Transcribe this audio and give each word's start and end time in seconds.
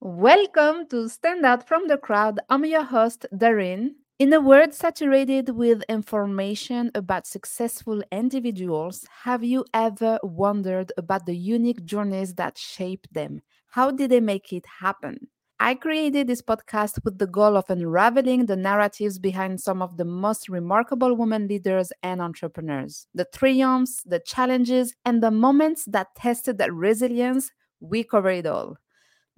Welcome 0.00 0.86
to 0.90 1.08
Stand 1.08 1.44
Out 1.44 1.66
from 1.66 1.88
the 1.88 1.98
Crowd. 1.98 2.38
I'm 2.48 2.64
your 2.64 2.84
host, 2.84 3.26
Darine. 3.36 3.96
In 4.20 4.32
a 4.32 4.40
world 4.40 4.72
saturated 4.72 5.48
with 5.48 5.82
information 5.88 6.92
about 6.94 7.26
successful 7.26 8.00
individuals, 8.12 9.04
have 9.24 9.42
you 9.42 9.64
ever 9.74 10.20
wondered 10.22 10.92
about 10.96 11.26
the 11.26 11.34
unique 11.36 11.84
journeys 11.84 12.34
that 12.34 12.56
shaped 12.56 13.12
them? 13.12 13.40
How 13.70 13.90
did 13.90 14.12
they 14.12 14.20
make 14.20 14.52
it 14.52 14.66
happen? 14.66 15.26
I 15.58 15.74
created 15.74 16.28
this 16.28 16.42
podcast 16.42 17.04
with 17.04 17.18
the 17.18 17.26
goal 17.26 17.56
of 17.56 17.68
unraveling 17.68 18.46
the 18.46 18.54
narratives 18.54 19.18
behind 19.18 19.60
some 19.60 19.82
of 19.82 19.96
the 19.96 20.04
most 20.04 20.48
remarkable 20.48 21.16
women 21.16 21.48
leaders 21.48 21.92
and 22.04 22.22
entrepreneurs. 22.22 23.08
The 23.14 23.26
triumphs, 23.34 24.04
the 24.06 24.20
challenges, 24.20 24.94
and 25.04 25.20
the 25.20 25.32
moments 25.32 25.86
that 25.86 26.14
tested 26.14 26.58
their 26.58 26.72
resilience, 26.72 27.50
we 27.80 28.04
cover 28.04 28.30
it 28.30 28.46
all. 28.46 28.76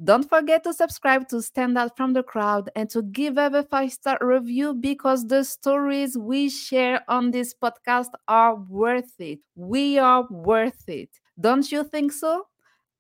Don't 0.03 0.27
forget 0.27 0.65
to 0.65 0.73
subscribe 0.73 1.29
to 1.29 1.43
Stand 1.43 1.77
Out 1.77 1.95
from 1.95 2.15
the 2.15 2.23
Crowd 2.23 2.71
and 2.75 2.89
to 2.89 3.03
give 3.03 3.37
us 3.37 3.53
a 3.53 3.63
five 3.63 3.93
star 3.93 4.17
review 4.23 4.73
because 4.73 5.27
the 5.27 5.45
stories 5.45 6.17
we 6.17 6.49
share 6.49 7.03
on 7.07 7.33
this 7.33 7.53
podcast 7.53 8.09
are 8.27 8.55
worth 8.55 9.13
it. 9.21 9.41
We 9.57 9.99
are 9.99 10.27
worth 10.31 10.89
it. 10.89 11.11
Don't 11.39 11.71
you 11.71 11.85
think 11.85 12.13
so? 12.13 12.47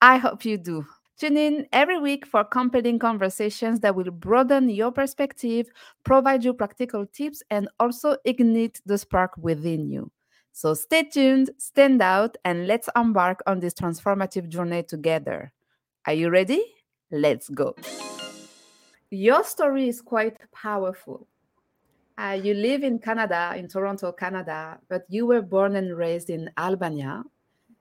I 0.02 0.18
hope 0.18 0.44
you 0.44 0.58
do. 0.58 0.84
Tune 1.18 1.38
in 1.38 1.66
every 1.72 1.98
week 1.98 2.26
for 2.26 2.44
compelling 2.44 2.98
conversations 2.98 3.80
that 3.80 3.94
will 3.94 4.10
broaden 4.10 4.68
your 4.68 4.92
perspective, 4.92 5.68
provide 6.04 6.44
you 6.44 6.52
practical 6.52 7.06
tips, 7.06 7.42
and 7.48 7.66
also 7.80 8.18
ignite 8.26 8.78
the 8.84 8.98
spark 8.98 9.32
within 9.38 9.88
you. 9.88 10.10
So 10.52 10.74
stay 10.74 11.04
tuned, 11.04 11.48
stand 11.56 12.02
out, 12.02 12.36
and 12.44 12.66
let's 12.66 12.90
embark 12.94 13.40
on 13.46 13.60
this 13.60 13.72
transformative 13.72 14.50
journey 14.50 14.82
together. 14.82 15.50
Are 16.06 16.12
you 16.12 16.28
ready? 16.28 16.62
Let's 17.10 17.48
go. 17.48 17.74
Your 19.10 19.42
story 19.42 19.88
is 19.88 20.00
quite 20.00 20.36
powerful. 20.52 21.26
Uh, 22.16 22.38
you 22.40 22.54
live 22.54 22.84
in 22.84 22.98
Canada, 22.98 23.54
in 23.56 23.66
Toronto, 23.66 24.12
Canada, 24.12 24.78
but 24.88 25.04
you 25.08 25.26
were 25.26 25.42
born 25.42 25.74
and 25.76 25.96
raised 25.96 26.30
in 26.30 26.50
Albania. 26.58 27.24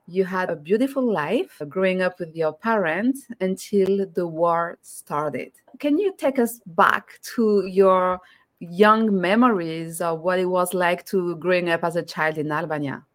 You 0.07 0.25
had 0.25 0.49
a 0.49 0.55
beautiful 0.55 1.03
life 1.03 1.61
growing 1.67 2.01
up 2.01 2.19
with 2.19 2.35
your 2.35 2.53
parents 2.53 3.27
until 3.41 4.07
the 4.15 4.25
war 4.25 4.79
started. 4.81 5.51
Can 5.77 5.99
you 5.99 6.15
take 6.17 6.39
us 6.39 6.59
back 6.65 7.19
to 7.35 7.67
your 7.67 8.19
young 8.59 9.21
memories 9.21 10.01
of 10.01 10.21
what 10.21 10.39
it 10.39 10.45
was 10.45 10.73
like 10.73 11.05
to 11.07 11.35
growing 11.35 11.69
up 11.69 11.83
as 11.83 11.95
a 11.95 12.01
child 12.01 12.39
in 12.39 12.51
Albania? 12.51 13.05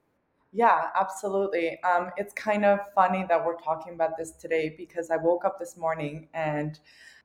Yeah, 0.56 0.82
absolutely. 0.98 1.82
Um, 1.82 2.10
it's 2.16 2.32
kind 2.34 2.64
of 2.64 2.78
funny 2.94 3.26
that 3.28 3.44
we're 3.44 3.56
talking 3.56 3.94
about 3.94 4.16
this 4.16 4.32
today 4.32 4.72
because 4.78 5.10
I 5.10 5.16
woke 5.16 5.44
up 5.44 5.58
this 5.58 5.76
morning 5.76 6.28
and 6.32 6.78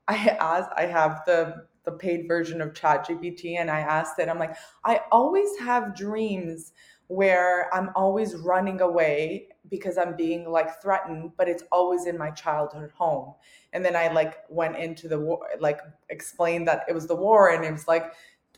I 0.08 0.16
asked, 0.40 0.72
I 0.76 0.86
have 0.88 1.22
the 1.26 1.68
the 1.86 1.92
paid 1.94 2.28
version 2.28 2.62
of 2.62 2.74
ChatGPT, 2.74 3.58
and 3.58 3.72
I 3.72 3.80
asked 3.80 4.20
it, 4.20 4.30
I'm 4.30 4.38
like, 4.40 4.56
I 4.84 5.02
always 5.12 5.50
have 5.60 5.96
dreams 5.96 6.74
where 7.08 7.74
I'm 7.74 7.90
always 7.96 8.36
running 8.36 8.82
away 8.82 9.48
because 9.70 9.98
I'm 9.98 10.16
being 10.16 10.50
like 10.52 10.82
threatened, 10.82 11.32
but 11.38 11.48
it's 11.48 11.64
always 11.72 12.06
in 12.06 12.18
my 12.18 12.32
childhood 12.32 12.92
home. 12.96 13.34
And 13.74 13.84
then 13.86 13.96
I 13.96 14.12
like 14.12 14.36
went 14.50 14.76
into 14.78 15.08
the 15.08 15.20
war, 15.20 15.48
like 15.60 15.80
explained 16.10 16.68
that 16.68 16.84
it 16.90 16.94
was 16.94 17.08
the 17.08 17.16
war, 17.16 17.50
and 17.50 17.64
it 17.64 17.72
was 17.72 17.88
like 17.88 18.12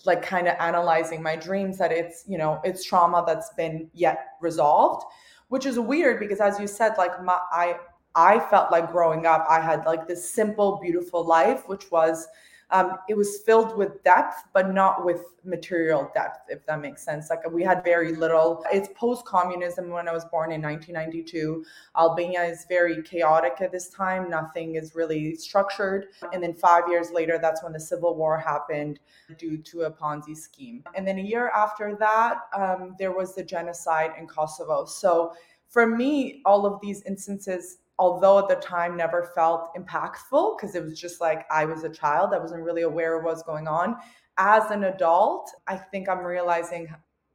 like 0.05 0.21
kind 0.21 0.47
of 0.47 0.55
analyzing 0.59 1.21
my 1.21 1.35
dreams 1.35 1.77
that 1.77 1.91
it's 1.91 2.23
you 2.27 2.37
know 2.37 2.59
it's 2.63 2.83
trauma 2.83 3.23
that's 3.25 3.51
been 3.55 3.89
yet 3.93 4.29
resolved 4.41 5.05
which 5.49 5.65
is 5.65 5.79
weird 5.79 6.19
because 6.19 6.39
as 6.39 6.59
you 6.59 6.67
said 6.67 6.93
like 6.97 7.23
my 7.23 7.37
i 7.51 7.75
i 8.15 8.39
felt 8.39 8.71
like 8.71 8.91
growing 8.91 9.25
up 9.25 9.45
i 9.49 9.59
had 9.59 9.85
like 9.85 10.07
this 10.07 10.29
simple 10.29 10.79
beautiful 10.81 11.23
life 11.23 11.67
which 11.67 11.91
was 11.91 12.27
um, 12.71 12.97
it 13.09 13.17
was 13.17 13.39
filled 13.45 13.77
with 13.77 14.03
depth, 14.03 14.43
but 14.53 14.73
not 14.73 15.05
with 15.05 15.21
material 15.43 16.09
depth, 16.13 16.39
if 16.49 16.65
that 16.65 16.79
makes 16.79 17.03
sense. 17.03 17.29
Like 17.29 17.49
we 17.51 17.63
had 17.63 17.83
very 17.83 18.15
little. 18.15 18.63
It's 18.71 18.89
post 18.95 19.25
communism 19.25 19.89
when 19.89 20.07
I 20.07 20.13
was 20.13 20.25
born 20.25 20.51
in 20.51 20.61
1992. 20.61 21.65
Albania 21.97 22.43
is 22.43 22.65
very 22.69 23.01
chaotic 23.03 23.57
at 23.59 23.71
this 23.71 23.89
time. 23.89 24.29
Nothing 24.29 24.75
is 24.75 24.95
really 24.95 25.35
structured. 25.35 26.07
And 26.31 26.41
then 26.41 26.53
five 26.53 26.83
years 26.87 27.11
later, 27.11 27.37
that's 27.41 27.63
when 27.63 27.73
the 27.73 27.79
civil 27.79 28.15
war 28.15 28.37
happened 28.37 28.99
due 29.37 29.57
to 29.57 29.81
a 29.81 29.91
Ponzi 29.91 30.35
scheme. 30.35 30.83
And 30.95 31.05
then 31.07 31.17
a 31.17 31.23
year 31.23 31.49
after 31.49 31.95
that, 31.99 32.39
um, 32.57 32.95
there 32.97 33.11
was 33.11 33.35
the 33.35 33.43
genocide 33.43 34.11
in 34.17 34.27
Kosovo. 34.27 34.85
So 34.85 35.33
for 35.67 35.87
me, 35.87 36.41
all 36.45 36.65
of 36.65 36.79
these 36.81 37.01
instances 37.03 37.77
although 38.01 38.39
at 38.39 38.47
the 38.49 38.55
time 38.55 38.97
never 38.97 39.31
felt 39.35 39.69
impactful 39.75 40.57
because 40.57 40.73
it 40.73 40.83
was 40.83 40.99
just 40.99 41.21
like 41.21 41.45
I 41.51 41.65
was 41.65 41.83
a 41.83 41.89
child, 41.89 42.33
I 42.33 42.39
wasn't 42.39 42.63
really 42.63 42.81
aware 42.81 43.15
of 43.15 43.23
what 43.23 43.35
was 43.35 43.43
going 43.43 43.67
on. 43.67 43.95
As 44.39 44.71
an 44.71 44.85
adult, 44.85 45.51
I 45.67 45.77
think 45.77 46.09
I'm 46.09 46.25
realizing 46.25 46.87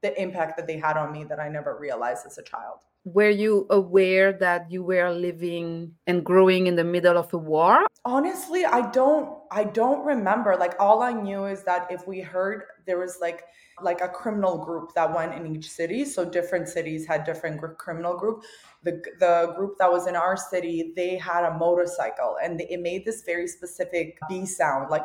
the 0.02 0.20
impact 0.20 0.56
that 0.56 0.66
they 0.66 0.76
had 0.76 0.96
on 0.96 1.12
me 1.12 1.22
that 1.22 1.38
I 1.38 1.48
never 1.48 1.78
realized 1.78 2.26
as 2.26 2.36
a 2.36 2.42
child. 2.42 2.80
Were 3.04 3.30
you 3.30 3.68
aware 3.70 4.32
that 4.32 4.68
you 4.68 4.82
were 4.82 5.08
living 5.12 5.92
and 6.08 6.24
growing 6.24 6.66
in 6.66 6.74
the 6.74 6.82
middle 6.82 7.16
of 7.16 7.32
a 7.32 7.38
war? 7.38 7.86
Honestly, 8.04 8.64
I 8.64 8.90
don't 8.90 9.38
I 9.52 9.62
don't 9.62 10.04
remember. 10.04 10.56
Like 10.56 10.74
all 10.80 11.00
I 11.00 11.12
knew 11.12 11.44
is 11.46 11.62
that 11.62 11.86
if 11.90 12.08
we 12.08 12.20
heard 12.20 12.64
there 12.86 12.98
was 12.98 13.18
like 13.20 13.44
like 13.82 14.00
a 14.00 14.08
criminal 14.08 14.56
group 14.56 14.94
that 14.94 15.14
went 15.14 15.34
in 15.34 15.54
each 15.54 15.70
city. 15.70 16.04
So 16.04 16.24
different 16.24 16.68
cities 16.68 17.06
had 17.06 17.24
different 17.24 17.60
criminal 17.78 18.16
group. 18.16 18.44
The 18.84 19.02
the 19.20 19.52
group 19.56 19.76
that 19.78 19.90
was 19.90 20.06
in 20.06 20.16
our 20.16 20.36
city, 20.36 20.92
they 20.96 21.16
had 21.16 21.44
a 21.44 21.54
motorcycle, 21.54 22.36
and 22.42 22.60
it 22.60 22.80
made 22.80 23.04
this 23.04 23.22
very 23.22 23.46
specific 23.48 24.18
B 24.28 24.46
sound, 24.46 24.90
like. 24.90 25.04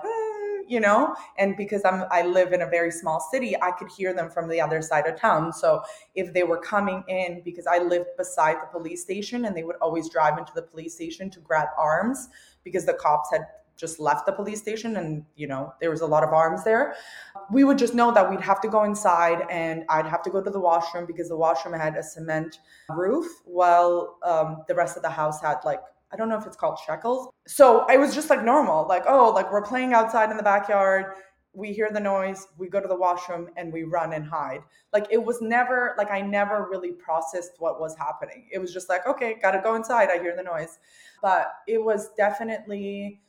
you 0.68 0.80
know 0.80 1.14
and 1.38 1.58
because 1.58 1.84
i'm 1.84 2.06
i 2.12 2.22
live 2.22 2.54
in 2.54 2.62
a 2.62 2.68
very 2.68 2.92
small 2.92 3.20
city 3.20 3.56
i 3.62 3.72
could 3.72 3.90
hear 3.98 4.14
them 4.14 4.30
from 4.30 4.48
the 4.48 4.62
other 4.62 4.82
side 4.82 5.06
of 5.08 5.20
town 5.20 5.52
so 5.52 5.82
if 6.16 6.34
they 6.34 6.44
were 6.44 6.60
coming 6.60 7.04
in 7.08 7.42
because 7.44 7.68
i 7.68 7.78
lived 7.78 8.08
beside 8.18 8.56
the 8.62 8.68
police 8.68 9.02
station 9.02 9.46
and 9.46 9.58
they 9.58 9.64
would 9.64 9.76
always 9.82 10.08
drive 10.10 10.38
into 10.38 10.54
the 10.54 10.62
police 10.62 10.94
station 10.94 11.30
to 11.30 11.40
grab 11.40 11.68
arms 11.78 12.30
because 12.64 12.86
the 12.86 12.94
cops 12.94 13.30
had 13.32 13.42
just 13.78 14.00
left 14.00 14.26
the 14.26 14.32
police 14.32 14.62
station 14.62 14.98
and 14.98 15.26
you 15.36 15.48
know 15.48 15.74
there 15.82 15.90
was 15.90 16.02
a 16.02 16.06
lot 16.06 16.24
of 16.24 16.30
arms 16.30 16.64
there. 16.64 16.96
We 17.52 17.64
would 17.64 17.78
just 17.78 17.96
know 17.96 18.12
that 18.12 18.30
we'd 18.30 18.42
have 18.42 18.62
to 18.62 18.68
go 18.68 18.84
inside 18.84 19.46
and 19.50 19.84
i'd 19.90 20.06
have 20.06 20.22
to 20.24 20.30
go 20.30 20.42
to 20.42 20.50
the 20.50 20.60
washroom 20.60 21.06
because 21.06 21.30
the 21.30 21.38
washroom 21.38 21.74
had 21.78 21.96
a 21.96 22.04
cement 22.04 22.60
roof 22.90 23.26
while 23.46 24.18
um, 24.24 24.64
the 24.68 24.76
rest 24.76 24.98
of 24.98 25.04
the 25.04 25.10
house 25.10 25.42
had 25.42 25.58
like 25.66 25.82
i 26.12 26.16
don't 26.16 26.30
know 26.30 26.38
if 26.38 26.46
it's 26.46 26.58
called 26.58 26.78
shekels. 26.86 27.30
So 27.48 27.86
it 27.88 28.00
was 28.00 28.14
just 28.14 28.30
like 28.30 28.44
normal 28.44 28.88
like 28.88 29.04
oh 29.08 29.30
like 29.30 29.52
we're 29.52 29.64
playing 29.64 29.94
outside 29.94 30.30
in 30.32 30.38
the 30.38 30.44
backyard. 30.44 31.06
We 31.54 31.74
hear 31.74 31.90
the 31.92 32.00
noise. 32.00 32.48
We 32.58 32.70
go 32.70 32.80
to 32.80 32.88
the 32.88 32.96
washroom 32.96 33.50
and 33.58 33.74
we 33.74 33.84
run 33.84 34.14
and 34.14 34.26
hide. 34.26 34.62
Like 34.94 35.08
it 35.12 35.22
was 35.22 35.42
never 35.42 35.96
like 35.98 36.12
i 36.12 36.22
never 36.22 36.68
really 36.70 36.92
processed 36.92 37.54
what 37.60 37.80
was 37.80 37.96
happening. 37.98 38.48
It 38.52 38.60
was 38.60 38.74
just 38.74 38.90
like 38.90 39.06
okay 39.08 39.38
gotta 39.42 39.62
go 39.62 39.76
inside. 39.76 40.10
I 40.10 40.20
hear 40.20 40.36
the 40.36 40.44
noise. 40.44 40.80
But 41.22 41.48
it 41.68 41.84
was 41.84 42.10
definitely 42.16 43.22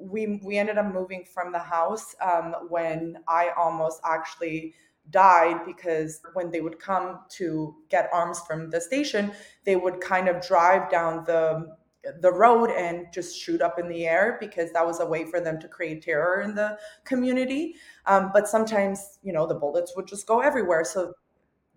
we 0.00 0.40
we 0.42 0.58
ended 0.58 0.78
up 0.78 0.92
moving 0.92 1.24
from 1.24 1.52
the 1.52 1.58
house 1.58 2.14
um, 2.20 2.54
when 2.68 3.18
I 3.28 3.50
almost 3.56 4.00
actually 4.04 4.74
died 5.10 5.64
because 5.66 6.20
when 6.34 6.50
they 6.50 6.60
would 6.60 6.78
come 6.78 7.20
to 7.28 7.74
get 7.88 8.08
arms 8.12 8.40
from 8.46 8.70
the 8.70 8.80
station, 8.80 9.32
they 9.64 9.76
would 9.76 10.00
kind 10.00 10.28
of 10.28 10.46
drive 10.46 10.90
down 10.90 11.24
the 11.24 11.76
the 12.20 12.32
road 12.32 12.70
and 12.70 13.06
just 13.12 13.38
shoot 13.38 13.60
up 13.60 13.78
in 13.78 13.86
the 13.86 14.06
air 14.06 14.38
because 14.40 14.72
that 14.72 14.86
was 14.86 15.00
a 15.00 15.06
way 15.06 15.24
for 15.24 15.38
them 15.38 15.60
to 15.60 15.68
create 15.68 16.02
terror 16.02 16.40
in 16.40 16.54
the 16.54 16.78
community. 17.04 17.74
Um, 18.06 18.30
but 18.32 18.48
sometimes, 18.48 19.18
you 19.22 19.34
know, 19.34 19.46
the 19.46 19.54
bullets 19.54 19.94
would 19.96 20.06
just 20.06 20.26
go 20.26 20.40
everywhere. 20.40 20.82
So 20.84 21.12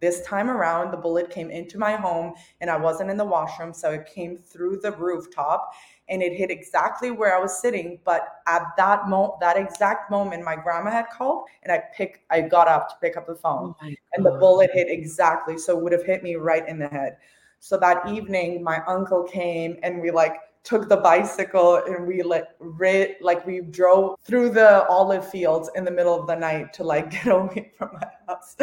this 0.03 0.21
time 0.23 0.49
around, 0.49 0.91
the 0.91 0.97
bullet 0.97 1.29
came 1.29 1.49
into 1.49 1.79
my 1.79 1.95
home 1.95 2.33
and 2.59 2.69
I 2.69 2.75
wasn't 2.75 3.09
in 3.09 3.15
the 3.15 3.23
washroom. 3.23 3.73
So 3.73 3.91
it 3.91 4.05
came 4.05 4.37
through 4.37 4.81
the 4.81 4.91
rooftop 4.91 5.71
and 6.09 6.21
it 6.21 6.33
hit 6.33 6.51
exactly 6.51 7.09
where 7.09 7.33
I 7.33 7.39
was 7.39 7.61
sitting. 7.61 7.99
But 8.03 8.27
at 8.45 8.63
that 8.75 9.07
moment, 9.07 9.39
that 9.39 9.55
exact 9.55 10.11
moment, 10.11 10.43
my 10.43 10.57
grandma 10.57 10.91
had 10.91 11.05
called 11.09 11.45
and 11.63 11.71
I 11.71 11.83
picked, 11.95 12.19
I 12.29 12.41
got 12.41 12.67
up 12.67 12.89
to 12.89 12.95
pick 13.01 13.15
up 13.15 13.27
the 13.27 13.35
phone 13.35 13.73
oh 13.81 13.91
and 14.11 14.25
the 14.25 14.31
bullet 14.31 14.71
hit 14.73 14.89
exactly. 14.89 15.57
So 15.57 15.77
it 15.77 15.81
would 15.81 15.93
have 15.93 16.05
hit 16.05 16.21
me 16.21 16.35
right 16.35 16.67
in 16.67 16.79
the 16.79 16.89
head. 16.89 17.15
So 17.59 17.77
that 17.77 18.05
evening, 18.09 18.61
my 18.61 18.81
uncle 18.85 19.23
came 19.23 19.77
and 19.83 20.01
we 20.01 20.11
like 20.11 20.35
took 20.63 20.87
the 20.87 20.97
bicycle 20.97 21.81
and 21.87 22.07
we 22.07 22.23
like 22.23 22.47
rid, 22.59 23.15
like 23.21 23.45
we 23.45 23.61
drove 23.61 24.17
through 24.23 24.49
the 24.49 24.87
olive 24.87 25.29
fields 25.29 25.69
in 25.75 25.83
the 25.83 25.91
middle 25.91 26.19
of 26.19 26.25
the 26.25 26.35
night 26.35 26.71
to 26.73 26.83
like 26.83 27.11
get 27.23 27.27
away 27.27 27.71
from 27.77 27.89
my 27.93 28.07
house. 28.27 28.55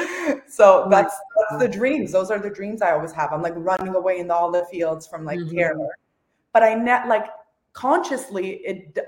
So 0.49 0.85
oh 0.85 0.89
that's 0.91 1.15
that's 1.51 1.63
the 1.63 1.69
dreams. 1.69 2.13
Those 2.13 2.31
are 2.31 2.39
the 2.39 2.51
dreams 2.51 2.83
I 2.83 2.93
always 2.93 3.13
have. 3.13 3.33
I'm 3.33 3.43
like 3.43 3.55
running 3.57 3.95
away 3.95 4.19
in 4.19 4.31
all 4.31 4.51
the 4.51 4.65
fields 4.71 5.07
from 5.07 5.25
like 5.25 5.39
mm-hmm. 5.39 5.57
terror. 5.57 5.97
But 6.53 6.63
I 6.63 6.75
net 6.75 7.09
like 7.09 7.27
consciously 7.73 8.63
it 8.65 8.99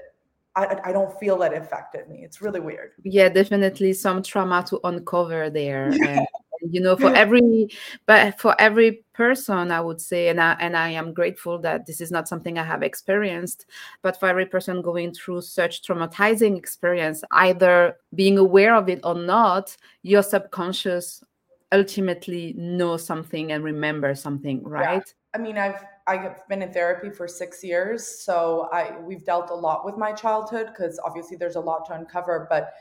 I, 0.54 0.78
I 0.84 0.92
don't 0.92 1.18
feel 1.18 1.38
that 1.38 1.54
affected 1.54 2.08
me. 2.08 2.22
It's 2.24 2.42
really 2.42 2.60
weird. 2.60 2.92
Yeah, 3.04 3.30
definitely 3.30 3.94
some 3.94 4.22
trauma 4.22 4.62
to 4.68 4.80
uncover 4.84 5.48
there. 5.48 5.90
you 6.70 6.80
know 6.80 6.96
for 6.96 7.14
every 7.14 7.68
but 8.06 8.38
for 8.38 8.54
every 8.60 9.04
person 9.14 9.70
i 9.72 9.80
would 9.80 10.00
say 10.00 10.28
and 10.28 10.40
I, 10.40 10.52
and 10.60 10.76
I 10.76 10.90
am 10.90 11.12
grateful 11.12 11.58
that 11.60 11.86
this 11.86 12.00
is 12.00 12.10
not 12.10 12.28
something 12.28 12.58
i 12.58 12.62
have 12.62 12.82
experienced 12.82 13.66
but 14.02 14.18
for 14.18 14.28
every 14.28 14.46
person 14.46 14.80
going 14.80 15.12
through 15.12 15.40
such 15.40 15.82
traumatizing 15.82 16.56
experience 16.56 17.22
either 17.32 17.96
being 18.14 18.38
aware 18.38 18.74
of 18.74 18.88
it 18.88 19.00
or 19.02 19.14
not 19.14 19.76
your 20.02 20.22
subconscious 20.22 21.22
ultimately 21.72 22.54
know 22.56 22.96
something 22.96 23.52
and 23.52 23.64
remember 23.64 24.14
something 24.14 24.62
right 24.64 25.04
yeah. 25.06 25.38
i 25.38 25.38
mean 25.38 25.58
i've 25.58 25.84
I've 26.06 26.46
been 26.48 26.62
in 26.62 26.72
therapy 26.72 27.10
for 27.10 27.28
six 27.28 27.62
years, 27.62 28.06
so 28.06 28.68
I 28.72 28.98
we've 28.98 29.24
dealt 29.24 29.50
a 29.50 29.54
lot 29.54 29.84
with 29.84 29.96
my 29.96 30.12
childhood 30.12 30.66
because 30.66 30.98
obviously 31.04 31.36
there's 31.36 31.54
a 31.56 31.60
lot 31.60 31.86
to 31.86 31.94
uncover. 31.94 32.46
But 32.50 32.72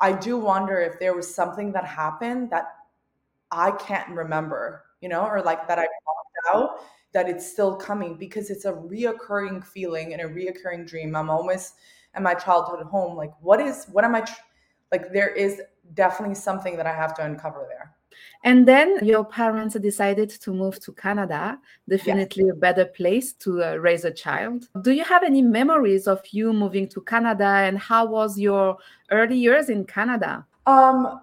I 0.00 0.12
do 0.12 0.38
wonder 0.38 0.80
if 0.80 0.98
there 0.98 1.14
was 1.14 1.32
something 1.32 1.72
that 1.72 1.84
happened 1.84 2.50
that 2.50 2.64
I 3.50 3.72
can't 3.72 4.08
remember, 4.08 4.84
you 5.00 5.08
know, 5.08 5.26
or 5.26 5.42
like 5.42 5.68
that 5.68 5.78
I 5.78 5.82
blocked 5.82 6.54
out 6.54 6.80
that 7.12 7.28
it's 7.28 7.50
still 7.50 7.74
coming 7.74 8.16
because 8.16 8.50
it's 8.50 8.64
a 8.64 8.72
reoccurring 8.72 9.64
feeling 9.64 10.12
and 10.12 10.22
a 10.22 10.26
reoccurring 10.26 10.86
dream. 10.86 11.16
I'm 11.16 11.28
always 11.28 11.74
at 12.14 12.22
my 12.22 12.34
childhood 12.34 12.86
home. 12.86 13.16
Like, 13.16 13.32
what 13.40 13.60
is, 13.60 13.86
what 13.90 14.04
am 14.04 14.14
I, 14.14 14.20
tr- 14.20 14.40
like, 14.92 15.12
there 15.12 15.28
is 15.28 15.60
definitely 15.94 16.36
something 16.36 16.76
that 16.76 16.86
I 16.86 16.94
have 16.94 17.14
to 17.14 17.24
uncover 17.24 17.66
there. 17.68 17.89
And 18.44 18.66
then 18.66 19.04
your 19.04 19.24
parents 19.24 19.74
decided 19.74 20.30
to 20.30 20.52
move 20.52 20.80
to 20.80 20.92
Canada, 20.92 21.58
definitely 21.88 22.44
yes. 22.46 22.52
a 22.54 22.58
better 22.58 22.84
place 22.86 23.32
to 23.34 23.62
uh, 23.62 23.74
raise 23.76 24.04
a 24.04 24.10
child. 24.10 24.68
Do 24.82 24.92
you 24.92 25.04
have 25.04 25.22
any 25.22 25.42
memories 25.42 26.06
of 26.06 26.20
you 26.30 26.52
moving 26.52 26.88
to 26.88 27.00
Canada 27.02 27.44
and 27.44 27.78
how 27.78 28.06
was 28.06 28.38
your 28.38 28.78
early 29.10 29.36
years 29.36 29.68
in 29.68 29.84
Canada? 29.84 30.46
Um, 30.66 31.20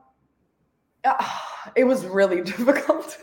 it 1.75 1.83
was 1.83 2.05
really 2.05 2.41
difficult. 2.51 3.17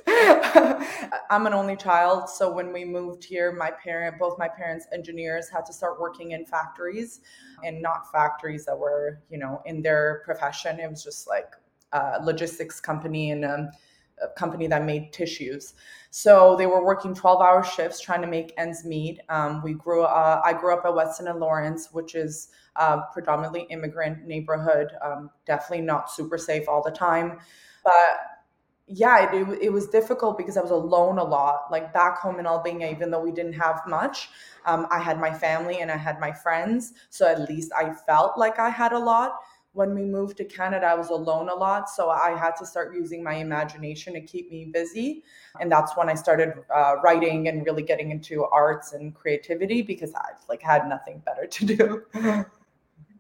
I'm 1.31 1.47
an 1.47 1.55
only 1.55 1.77
child, 1.77 2.29
so 2.29 2.53
when 2.53 2.73
we 2.73 2.85
moved 2.85 3.25
here, 3.25 3.53
my 3.53 3.71
parent, 3.71 4.19
both 4.19 4.39
my 4.39 4.49
parents, 4.49 4.87
engineers, 4.93 5.49
had 5.49 5.67
to 5.67 5.73
start 5.73 6.01
working 6.01 6.33
in 6.33 6.45
factories, 6.47 7.21
and 7.65 7.83
not 7.83 8.11
factories 8.13 8.65
that 8.67 8.79
were, 8.79 9.21
you 9.31 9.39
know, 9.39 9.63
in 9.67 9.83
their 9.83 10.23
profession. 10.25 10.79
It 10.79 10.89
was 10.89 11.03
just 11.03 11.27
like 11.29 11.55
logistics 12.23 12.81
company 12.81 13.31
and 13.31 13.45
um, 13.45 13.71
a 14.23 14.29
company 14.29 14.67
that 14.69 14.85
made 14.85 15.13
tissues. 15.13 15.75
So 16.11 16.55
they 16.57 16.67
were 16.67 16.85
working 16.85 17.15
12 17.15 17.41
hour 17.41 17.65
shifts 17.65 18.01
trying 18.01 18.23
to 18.23 18.29
make 18.29 18.53
ends 18.57 18.85
meet. 18.85 19.21
Um, 19.29 19.63
we 19.63 19.75
grew, 19.75 20.03
uh, 20.03 20.41
I 20.45 20.53
grew 20.53 20.73
up 20.73 20.85
at 20.85 20.95
Weston 20.95 21.29
and 21.29 21.41
Lawrence, 21.41 21.89
which 21.93 22.15
is 22.15 22.49
a 22.77 23.01
predominantly 23.13 23.67
immigrant 23.71 24.25
neighborhood. 24.25 24.93
Um, 25.03 25.31
definitely 25.47 25.85
not 25.85 26.11
super 26.11 26.39
safe 26.39 26.69
all 26.69 26.83
the 26.83 26.91
time. 26.91 27.39
But 27.85 27.93
yeah, 28.87 29.33
it, 29.33 29.49
it, 29.49 29.63
it, 29.63 29.73
was 29.73 29.89
difficult 29.89 30.37
because 30.37 30.57
I 30.57 30.61
was 30.61 30.71
alone 30.71 31.19
a 31.19 31.25
lot. 31.25 31.67
Like 31.71 31.93
back 31.93 32.19
home 32.19 32.39
in 32.39 32.47
Albania, 32.47 32.91
even 32.91 33.11
though 33.11 33.21
we 33.21 33.33
didn't 33.33 33.55
have 33.55 33.81
much, 33.87 34.29
um, 34.67 34.87
I 34.91 34.99
had 34.99 35.19
my 35.19 35.33
family 35.33 35.81
and 35.81 35.91
I 35.91 35.97
had 35.97 36.21
my 36.21 36.33
friends. 36.33 36.93
So 37.09 37.27
at 37.27 37.49
least 37.49 37.73
I 37.77 37.93
felt 37.93 38.39
like 38.39 38.59
I 38.59 38.69
had 38.69 38.93
a 38.93 38.99
lot 38.99 39.41
when 39.75 39.93
we 39.93 40.03
moved 40.03 40.37
to 40.37 40.45
Canada, 40.45 40.87
I 40.87 40.95
was 40.95 41.11
alone 41.11 41.49
a 41.49 41.55
lot. 41.55 41.91
So 41.91 42.09
I 42.09 42.37
had 42.39 42.53
to 42.57 42.67
start 42.67 42.95
using 42.95 43.23
my 43.23 43.35
imagination 43.35 44.15
to 44.15 44.21
keep 44.21 44.51
me 44.51 44.67
busy. 44.67 45.25
And 45.61 45.71
that's 45.71 45.97
when 45.97 46.09
I 46.09 46.15
started 46.15 46.55
uh, 46.75 46.97
writing 47.03 47.49
and 47.49 47.67
really 47.67 47.83
getting 47.83 48.13
into 48.13 48.45
arts 48.45 48.93
and 48.93 49.15
creativity 49.15 49.83
because 49.83 50.15
I 50.15 50.31
like 50.49 50.63
had 50.63 50.89
nothing 50.89 51.23
better 51.27 51.47
to 51.47 51.67
do. 51.67 52.47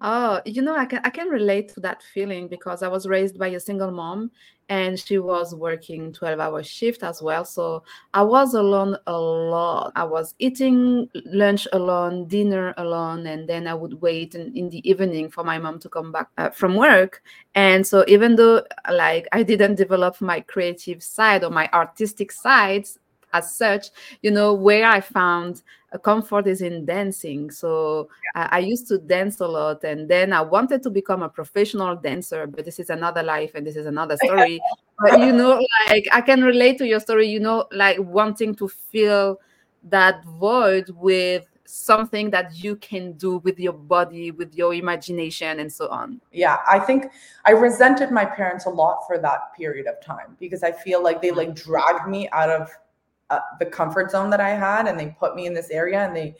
Oh, 0.06 0.42
you 0.44 0.60
know, 0.60 0.76
I 0.76 0.84
can 0.84 1.00
I 1.02 1.08
can 1.08 1.28
relate 1.28 1.70
to 1.70 1.80
that 1.80 2.02
feeling 2.02 2.46
because 2.46 2.82
I 2.82 2.88
was 2.88 3.06
raised 3.06 3.38
by 3.38 3.48
a 3.48 3.58
single 3.58 3.90
mom 3.90 4.30
and 4.68 5.00
she 5.00 5.16
was 5.18 5.54
working 5.54 6.12
12 6.12 6.38
hour 6.40 6.62
shift 6.62 7.02
as 7.02 7.22
well. 7.22 7.46
So 7.46 7.84
I 8.12 8.22
was 8.22 8.52
alone 8.52 8.98
a 9.06 9.18
lot. 9.18 9.92
I 9.96 10.04
was 10.04 10.34
eating 10.38 11.08
lunch 11.24 11.66
alone, 11.72 12.26
dinner 12.28 12.74
alone, 12.76 13.26
and 13.26 13.48
then 13.48 13.66
I 13.66 13.72
would 13.72 14.02
wait 14.02 14.34
in, 14.34 14.54
in 14.54 14.68
the 14.68 14.86
evening 14.86 15.30
for 15.30 15.42
my 15.42 15.58
mom 15.58 15.78
to 15.78 15.88
come 15.88 16.12
back 16.12 16.28
uh, 16.36 16.50
from 16.50 16.74
work. 16.76 17.22
And 17.54 17.86
so 17.86 18.04
even 18.06 18.36
though 18.36 18.62
like 18.90 19.26
I 19.32 19.42
didn't 19.42 19.76
develop 19.76 20.20
my 20.20 20.40
creative 20.40 21.02
side 21.02 21.44
or 21.44 21.50
my 21.50 21.70
artistic 21.72 22.30
sides, 22.30 22.98
as 23.34 23.54
such 23.54 23.88
you 24.22 24.30
know 24.30 24.54
where 24.54 24.86
i 24.86 25.00
found 25.00 25.62
a 25.94 25.98
comfort 25.98 26.48
is 26.48 26.60
in 26.60 26.84
dancing. 26.84 27.50
So 27.52 28.08
yeah. 28.34 28.48
I, 28.50 28.56
I, 28.56 28.58
used 28.58 28.88
to 28.88 28.98
dance 28.98 29.38
a 29.38 29.46
lot 29.46 29.84
and 29.84 30.08
then 30.08 30.32
i 30.32 30.40
wanted 30.40 30.82
to 30.82 30.90
become 30.90 31.22
a 31.22 31.28
professional 31.28 31.94
dancer 31.94 32.46
but 32.48 32.64
this 32.64 32.80
is 32.80 32.90
another 32.90 33.22
life 33.22 33.52
and 33.54 33.64
this 33.64 33.76
is 33.76 33.86
another 33.86 34.16
story. 34.24 34.60
But 34.98 35.20
you 35.20 35.32
know 35.32 35.64
like 35.88 36.06
i 36.12 36.20
can 36.20 36.42
relate 36.42 36.78
to 36.78 36.86
your 36.86 37.00
story 37.00 37.28
you 37.28 37.40
know 37.40 37.66
like 37.72 37.98
wanting 37.98 38.54
to 38.56 38.68
fill 38.68 39.40
that 39.84 40.24
void 40.24 40.90
with 40.90 41.46
something 41.64 42.30
that 42.30 42.62
you 42.62 42.76
can 42.76 43.12
do 43.12 43.38
with 43.38 43.58
your 43.58 43.72
body 43.72 44.30
with 44.30 44.54
your 44.54 44.74
imagination 44.74 45.60
and 45.60 45.72
so 45.72 45.88
on. 45.88 46.20
Yeah 46.32 46.58
i 46.68 46.78
think 46.78 47.06
i 47.44 47.52
resented 47.52 48.10
my 48.10 48.24
parents 48.24 48.66
a 48.66 48.70
lot 48.70 49.04
for 49.06 49.18
that 49.18 49.54
period 49.56 49.86
of 49.86 50.00
time 50.00 50.36
because 50.40 50.62
i 50.62 50.72
feel 50.72 51.02
like 51.02 51.22
they 51.22 51.28
mm-hmm. 51.28 51.38
like 51.38 51.54
dragged 51.54 52.08
me 52.08 52.28
out 52.30 52.50
of 52.50 52.68
uh, 53.30 53.40
the 53.58 53.66
comfort 53.66 54.10
zone 54.10 54.30
that 54.30 54.40
I 54.40 54.50
had 54.50 54.86
and 54.86 54.98
they 54.98 55.14
put 55.18 55.34
me 55.34 55.46
in 55.46 55.54
this 55.54 55.70
area 55.70 56.00
and 56.00 56.14
they 56.14 56.36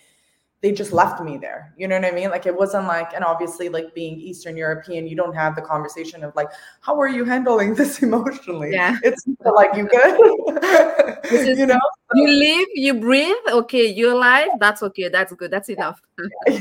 they 0.64 0.72
just 0.72 0.94
left 0.94 1.22
me 1.22 1.36
there. 1.36 1.74
You 1.76 1.86
know 1.88 1.96
what 1.96 2.06
I 2.06 2.10
mean? 2.10 2.30
Like 2.30 2.46
it 2.46 2.56
wasn't 2.56 2.86
like, 2.86 3.12
and 3.12 3.22
obviously, 3.22 3.68
like 3.68 3.94
being 3.94 4.18
Eastern 4.18 4.56
European, 4.56 5.06
you 5.06 5.14
don't 5.14 5.34
have 5.34 5.54
the 5.56 5.60
conversation 5.60 6.24
of 6.24 6.34
like, 6.34 6.48
how 6.80 6.98
are 6.98 7.06
you 7.06 7.22
handling 7.26 7.74
this 7.80 8.02
emotionally? 8.02 8.72
Yeah. 8.72 8.96
It's 9.02 9.26
like 9.44 9.76
you 9.76 9.86
good. 9.86 11.22
is, 11.30 11.58
you 11.58 11.66
know, 11.66 11.78
you 12.14 12.28
live, 12.28 12.66
you 12.72 12.94
breathe. 12.94 13.36
Okay, 13.46 13.92
you're 13.92 14.12
alive. 14.12 14.48
That's 14.58 14.82
okay. 14.84 15.10
That's 15.10 15.34
good. 15.34 15.50
That's 15.50 15.68
enough. 15.68 16.00
yeah, 16.48 16.58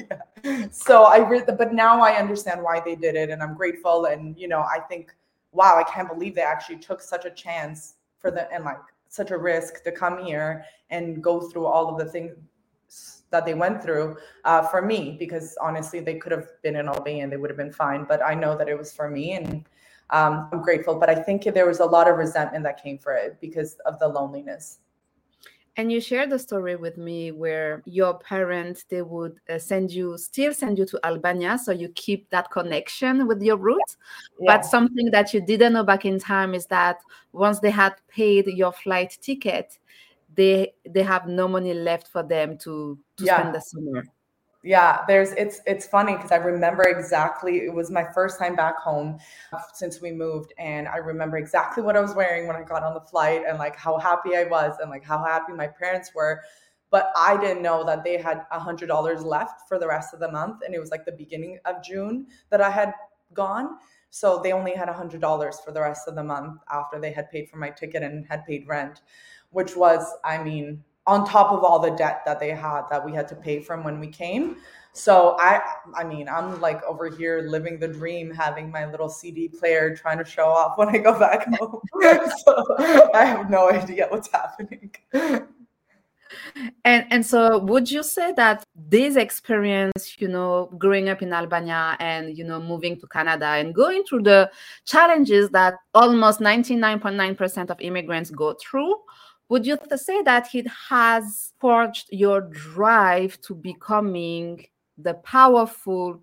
yeah. 0.44 0.66
So 0.70 1.04
I 1.04 1.18
read 1.18 1.46
the, 1.46 1.52
but 1.52 1.74
now 1.74 2.00
I 2.00 2.12
understand 2.12 2.62
why 2.62 2.80
they 2.80 2.94
did 2.94 3.16
it, 3.16 3.28
and 3.28 3.42
I'm 3.42 3.54
grateful. 3.54 4.06
And 4.06 4.34
you 4.38 4.48
know, 4.48 4.60
I 4.60 4.80
think, 4.88 5.14
wow, 5.52 5.74
I 5.76 5.82
can't 5.82 6.08
believe 6.08 6.34
they 6.34 6.40
actually 6.40 6.78
took 6.78 7.02
such 7.02 7.26
a 7.26 7.30
chance 7.30 7.96
for 8.18 8.30
the 8.30 8.50
and 8.50 8.64
like 8.64 8.78
such 9.12 9.30
a 9.30 9.36
risk 9.36 9.84
to 9.84 9.92
come 9.92 10.24
here 10.24 10.64
and 10.88 11.22
go 11.22 11.38
through 11.38 11.66
all 11.66 11.86
of 11.86 11.98
the 11.98 12.10
things 12.10 12.32
that 13.30 13.44
they 13.44 13.52
went 13.52 13.82
through 13.82 14.16
uh, 14.44 14.62
for 14.62 14.80
me 14.80 15.16
because 15.18 15.56
honestly 15.60 16.00
they 16.00 16.14
could 16.14 16.32
have 16.32 16.48
been 16.62 16.76
in 16.76 16.88
albania 16.88 17.22
and 17.22 17.30
they 17.30 17.36
would 17.36 17.50
have 17.50 17.56
been 17.58 17.72
fine 17.72 18.04
but 18.04 18.22
i 18.22 18.34
know 18.34 18.56
that 18.56 18.68
it 18.70 18.76
was 18.76 18.90
for 18.90 19.10
me 19.10 19.32
and 19.32 19.64
um, 20.10 20.48
i'm 20.52 20.62
grateful. 20.62 20.98
But 20.98 21.10
i 21.10 21.14
think 21.14 21.44
there 21.44 21.66
was 21.66 21.80
a 21.80 21.84
lot 21.84 22.08
of 22.08 22.16
resentment 22.16 22.64
that 22.64 22.82
came 22.82 22.98
for 22.98 23.12
it 23.12 23.38
because 23.38 23.76
of 23.84 23.98
the 23.98 24.08
loneliness 24.08 24.78
and 25.76 25.90
you 25.90 26.00
shared 26.00 26.30
the 26.30 26.38
story 26.38 26.76
with 26.76 26.98
me 26.98 27.32
where 27.32 27.82
your 27.86 28.18
parents 28.18 28.84
they 28.88 29.02
would 29.02 29.40
uh, 29.48 29.58
send 29.58 29.90
you 29.90 30.18
still 30.18 30.52
send 30.52 30.78
you 30.78 30.84
to 30.84 31.00
albania 31.04 31.58
so 31.58 31.72
you 31.72 31.88
keep 31.90 32.28
that 32.30 32.50
connection 32.50 33.26
with 33.26 33.42
your 33.42 33.56
roots 33.56 33.96
yeah. 34.40 34.56
but 34.56 34.64
something 34.64 35.10
that 35.10 35.32
you 35.32 35.40
didn't 35.40 35.72
know 35.72 35.84
back 35.84 36.04
in 36.04 36.18
time 36.18 36.54
is 36.54 36.66
that 36.66 36.98
once 37.32 37.60
they 37.60 37.70
had 37.70 37.94
paid 38.08 38.46
your 38.46 38.72
flight 38.72 39.16
ticket 39.20 39.78
they 40.34 40.72
they 40.88 41.02
have 41.02 41.26
no 41.26 41.48
money 41.48 41.74
left 41.74 42.08
for 42.08 42.22
them 42.22 42.56
to 42.58 42.98
to 43.16 43.24
yeah. 43.24 43.38
spend 43.38 43.54
the 43.54 43.60
summer 43.60 44.04
yeah 44.62 45.00
there's 45.08 45.32
it's 45.32 45.60
it's 45.66 45.86
funny 45.86 46.14
because 46.14 46.30
i 46.30 46.36
remember 46.36 46.84
exactly 46.84 47.58
it 47.58 47.72
was 47.72 47.90
my 47.90 48.04
first 48.14 48.38
time 48.38 48.54
back 48.54 48.78
home 48.78 49.18
uh, 49.52 49.58
since 49.74 50.00
we 50.00 50.12
moved 50.12 50.52
and 50.58 50.86
i 50.88 50.96
remember 50.96 51.36
exactly 51.36 51.82
what 51.82 51.96
i 51.96 52.00
was 52.00 52.14
wearing 52.14 52.46
when 52.46 52.54
i 52.54 52.62
got 52.62 52.84
on 52.84 52.94
the 52.94 53.00
flight 53.00 53.42
and 53.46 53.58
like 53.58 53.76
how 53.76 53.98
happy 53.98 54.36
i 54.36 54.44
was 54.44 54.76
and 54.80 54.88
like 54.88 55.04
how 55.04 55.22
happy 55.22 55.52
my 55.52 55.66
parents 55.66 56.12
were 56.14 56.40
but 56.90 57.10
i 57.16 57.36
didn't 57.40 57.62
know 57.62 57.84
that 57.84 58.04
they 58.04 58.16
had 58.16 58.46
a 58.52 58.58
hundred 58.58 58.86
dollars 58.86 59.22
left 59.24 59.68
for 59.68 59.78
the 59.78 59.86
rest 59.86 60.14
of 60.14 60.20
the 60.20 60.30
month 60.30 60.62
and 60.64 60.74
it 60.74 60.78
was 60.78 60.92
like 60.92 61.04
the 61.04 61.12
beginning 61.12 61.58
of 61.64 61.82
june 61.82 62.26
that 62.50 62.60
i 62.60 62.70
had 62.70 62.94
gone 63.34 63.78
so 64.10 64.40
they 64.44 64.52
only 64.52 64.74
had 64.74 64.88
a 64.88 64.92
hundred 64.92 65.20
dollars 65.20 65.58
for 65.64 65.72
the 65.72 65.80
rest 65.80 66.06
of 66.06 66.14
the 66.14 66.22
month 66.22 66.60
after 66.70 67.00
they 67.00 67.10
had 67.10 67.28
paid 67.30 67.48
for 67.48 67.56
my 67.56 67.70
ticket 67.70 68.02
and 68.02 68.26
had 68.28 68.46
paid 68.46 68.64
rent 68.68 69.00
which 69.50 69.74
was 69.74 70.06
i 70.24 70.40
mean 70.40 70.84
on 71.06 71.26
top 71.26 71.52
of 71.52 71.64
all 71.64 71.78
the 71.78 71.90
debt 71.90 72.22
that 72.24 72.38
they 72.38 72.50
had 72.50 72.82
that 72.90 73.04
we 73.04 73.12
had 73.12 73.26
to 73.28 73.34
pay 73.34 73.60
from 73.60 73.82
when 73.82 73.98
we 73.98 74.08
came. 74.08 74.56
So 74.92 75.36
I 75.38 75.62
I 75.94 76.04
mean, 76.04 76.28
I'm 76.28 76.60
like 76.60 76.82
over 76.84 77.08
here 77.08 77.42
living 77.48 77.78
the 77.78 77.88
dream, 77.88 78.30
having 78.30 78.70
my 78.70 78.90
little 78.90 79.08
CD 79.08 79.48
player 79.48 79.96
trying 79.96 80.18
to 80.18 80.24
show 80.24 80.48
off 80.48 80.76
when 80.76 80.88
I 80.88 80.98
go 80.98 81.18
back 81.18 81.46
home. 81.58 81.80
so 82.44 83.10
I 83.14 83.24
have 83.24 83.50
no 83.50 83.70
idea 83.70 84.06
what's 84.10 84.30
happening. 84.30 84.90
And 86.84 87.06
and 87.10 87.24
so 87.24 87.58
would 87.58 87.90
you 87.90 88.02
say 88.02 88.32
that 88.36 88.64
this 88.74 89.16
experience, 89.16 90.16
you 90.18 90.28
know, 90.28 90.70
growing 90.78 91.08
up 91.08 91.22
in 91.22 91.32
Albania 91.32 91.96
and 92.00 92.36
you 92.36 92.44
know 92.44 92.60
moving 92.60 92.98
to 93.00 93.06
Canada 93.06 93.46
and 93.46 93.74
going 93.74 94.04
through 94.04 94.22
the 94.22 94.50
challenges 94.84 95.50
that 95.50 95.74
almost 95.94 96.40
99.9% 96.40 97.70
of 97.70 97.80
immigrants 97.80 98.30
go 98.30 98.54
through 98.54 98.94
would 99.52 99.66
you 99.66 99.76
say 99.96 100.22
that 100.22 100.54
it 100.54 100.66
has 100.88 101.52
forged 101.60 102.06
your 102.10 102.40
drive 102.40 103.38
to 103.42 103.54
becoming 103.54 104.64
the 104.96 105.12
powerful 105.12 106.22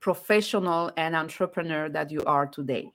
professional 0.00 0.90
and 0.96 1.14
entrepreneur 1.14 1.88
that 1.88 2.10
you 2.10 2.20
are 2.26 2.44
today? 2.44 2.90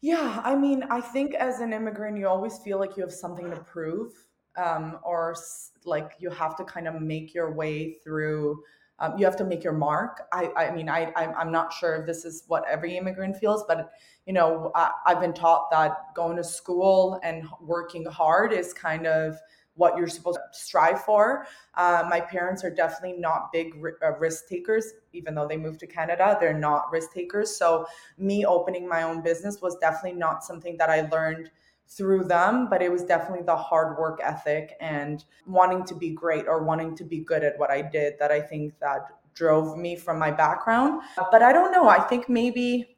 Yeah, 0.00 0.40
I 0.42 0.56
mean, 0.56 0.82
I 0.84 1.02
think 1.02 1.34
as 1.34 1.60
an 1.60 1.74
immigrant, 1.74 2.16
you 2.16 2.26
always 2.26 2.56
feel 2.56 2.78
like 2.78 2.96
you 2.96 3.02
have 3.02 3.12
something 3.12 3.50
to 3.50 3.58
prove, 3.58 4.14
um, 4.56 4.98
or 5.02 5.36
like 5.84 6.12
you 6.18 6.30
have 6.30 6.56
to 6.56 6.64
kind 6.64 6.88
of 6.88 7.02
make 7.02 7.34
your 7.34 7.52
way 7.52 7.98
through. 8.02 8.62
Um, 9.00 9.18
you 9.18 9.24
have 9.24 9.36
to 9.36 9.44
make 9.44 9.64
your 9.64 9.72
mark. 9.72 10.28
I, 10.32 10.50
I 10.56 10.70
mean, 10.74 10.88
I, 10.88 11.12
I'm 11.16 11.50
not 11.50 11.72
sure 11.72 11.96
if 11.96 12.06
this 12.06 12.24
is 12.24 12.44
what 12.48 12.64
every 12.68 12.96
immigrant 12.96 13.36
feels, 13.36 13.64
but 13.66 13.90
you 14.26 14.32
know, 14.32 14.70
I, 14.74 14.90
I've 15.06 15.20
been 15.20 15.32
taught 15.32 15.70
that 15.70 16.14
going 16.14 16.36
to 16.36 16.44
school 16.44 17.18
and 17.22 17.46
working 17.60 18.04
hard 18.04 18.52
is 18.52 18.72
kind 18.74 19.06
of 19.06 19.38
what 19.74 19.96
you're 19.96 20.08
supposed 20.08 20.36
to 20.38 20.58
strive 20.58 21.02
for. 21.04 21.46
Uh, 21.74 22.04
my 22.08 22.20
parents 22.20 22.62
are 22.62 22.70
definitely 22.70 23.18
not 23.18 23.50
big 23.52 23.72
uh, 24.04 24.12
risk 24.18 24.46
takers, 24.46 24.92
even 25.12 25.34
though 25.34 25.48
they 25.48 25.56
moved 25.56 25.80
to 25.80 25.86
Canada. 25.86 26.36
They're 26.38 26.52
not 26.52 26.90
risk 26.92 27.12
takers, 27.12 27.56
so 27.56 27.86
me 28.18 28.44
opening 28.44 28.86
my 28.86 29.04
own 29.04 29.22
business 29.22 29.62
was 29.62 29.76
definitely 29.76 30.18
not 30.18 30.44
something 30.44 30.76
that 30.76 30.90
I 30.90 31.08
learned 31.08 31.50
through 31.90 32.24
them, 32.24 32.68
but 32.70 32.82
it 32.82 32.90
was 32.90 33.02
definitely 33.04 33.44
the 33.44 33.56
hard 33.56 33.98
work 33.98 34.20
ethic 34.22 34.76
and 34.80 35.24
wanting 35.46 35.84
to 35.84 35.94
be 35.94 36.10
great 36.10 36.46
or 36.46 36.62
wanting 36.62 36.96
to 36.96 37.04
be 37.04 37.18
good 37.18 37.42
at 37.42 37.58
what 37.58 37.70
I 37.70 37.82
did 37.82 38.14
that 38.20 38.30
I 38.30 38.40
think 38.40 38.78
that 38.78 39.08
drove 39.34 39.76
me 39.76 39.96
from 39.96 40.18
my 40.18 40.30
background. 40.30 41.02
But 41.30 41.42
I 41.42 41.52
don't 41.52 41.72
know. 41.72 41.88
I 41.88 42.00
think 42.00 42.28
maybe 42.28 42.96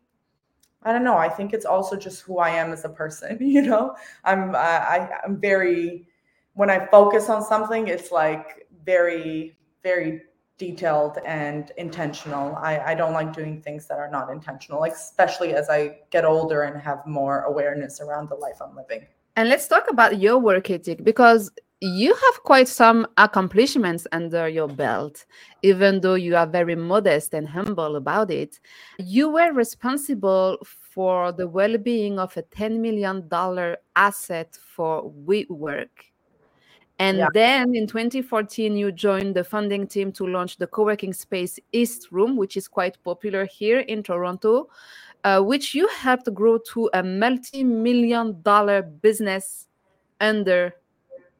I 0.82 0.92
don't 0.92 1.04
know. 1.04 1.16
I 1.16 1.28
think 1.28 1.52
it's 1.52 1.64
also 1.64 1.96
just 1.96 2.22
who 2.22 2.38
I 2.38 2.50
am 2.50 2.72
as 2.72 2.84
a 2.84 2.88
person. 2.88 3.38
You 3.40 3.62
know, 3.62 3.94
I'm 4.24 4.54
uh, 4.54 4.58
I, 4.58 5.08
I'm 5.24 5.40
very 5.40 6.08
when 6.54 6.70
I 6.70 6.86
focus 6.86 7.30
on 7.30 7.42
something, 7.42 7.88
it's 7.88 8.10
like 8.10 8.66
very 8.84 9.56
very 9.82 10.22
detailed 10.58 11.18
and 11.26 11.72
intentional. 11.76 12.54
I, 12.56 12.78
I 12.78 12.94
don't 12.94 13.12
like 13.12 13.32
doing 13.32 13.62
things 13.62 13.86
that 13.86 13.98
are 13.98 14.10
not 14.10 14.30
intentional, 14.30 14.84
especially 14.84 15.54
as 15.54 15.68
I 15.68 15.98
get 16.10 16.24
older 16.24 16.62
and 16.62 16.80
have 16.80 17.06
more 17.06 17.42
awareness 17.42 18.00
around 18.00 18.28
the 18.28 18.36
life 18.36 18.58
I'm 18.60 18.76
living. 18.76 19.06
And 19.36 19.48
let's 19.48 19.66
talk 19.66 19.90
about 19.90 20.20
your 20.20 20.38
work 20.38 20.70
ethic 20.70 21.02
because 21.04 21.50
you 21.80 22.14
have 22.14 22.42
quite 22.44 22.68
some 22.68 23.08
accomplishments 23.16 24.06
under 24.12 24.46
your 24.46 24.68
belt, 24.68 25.26
even 25.62 26.00
though 26.00 26.14
you 26.14 26.36
are 26.36 26.46
very 26.46 26.76
modest 26.76 27.34
and 27.34 27.48
humble 27.48 27.96
about 27.96 28.30
it. 28.30 28.60
You 28.98 29.30
were 29.30 29.52
responsible 29.52 30.58
for 30.62 31.32
the 31.32 31.48
well 31.48 31.76
being 31.78 32.20
of 32.20 32.36
a 32.36 32.42
$10 32.42 32.78
million 32.78 33.28
asset 33.96 34.56
for 34.76 35.10
WeWork. 35.26 36.11
And 36.98 37.18
Yeah. 37.18 37.28
then 37.32 37.74
in 37.74 37.86
2014, 37.86 38.76
you 38.76 38.92
joined 38.92 39.34
the 39.34 39.44
funding 39.44 39.86
team 39.86 40.12
to 40.12 40.26
launch 40.26 40.58
the 40.58 40.66
co 40.66 40.84
working 40.84 41.12
space 41.12 41.58
East 41.72 42.08
Room, 42.12 42.36
which 42.36 42.56
is 42.56 42.68
quite 42.68 43.02
popular 43.02 43.44
here 43.44 43.80
in 43.80 44.02
Toronto, 44.02 44.68
uh, 45.24 45.40
which 45.40 45.74
you 45.74 45.88
helped 45.88 46.32
grow 46.34 46.58
to 46.72 46.90
a 46.94 47.02
multi 47.02 47.64
million 47.64 48.40
dollar 48.42 48.82
business 48.82 49.68
under 50.20 50.74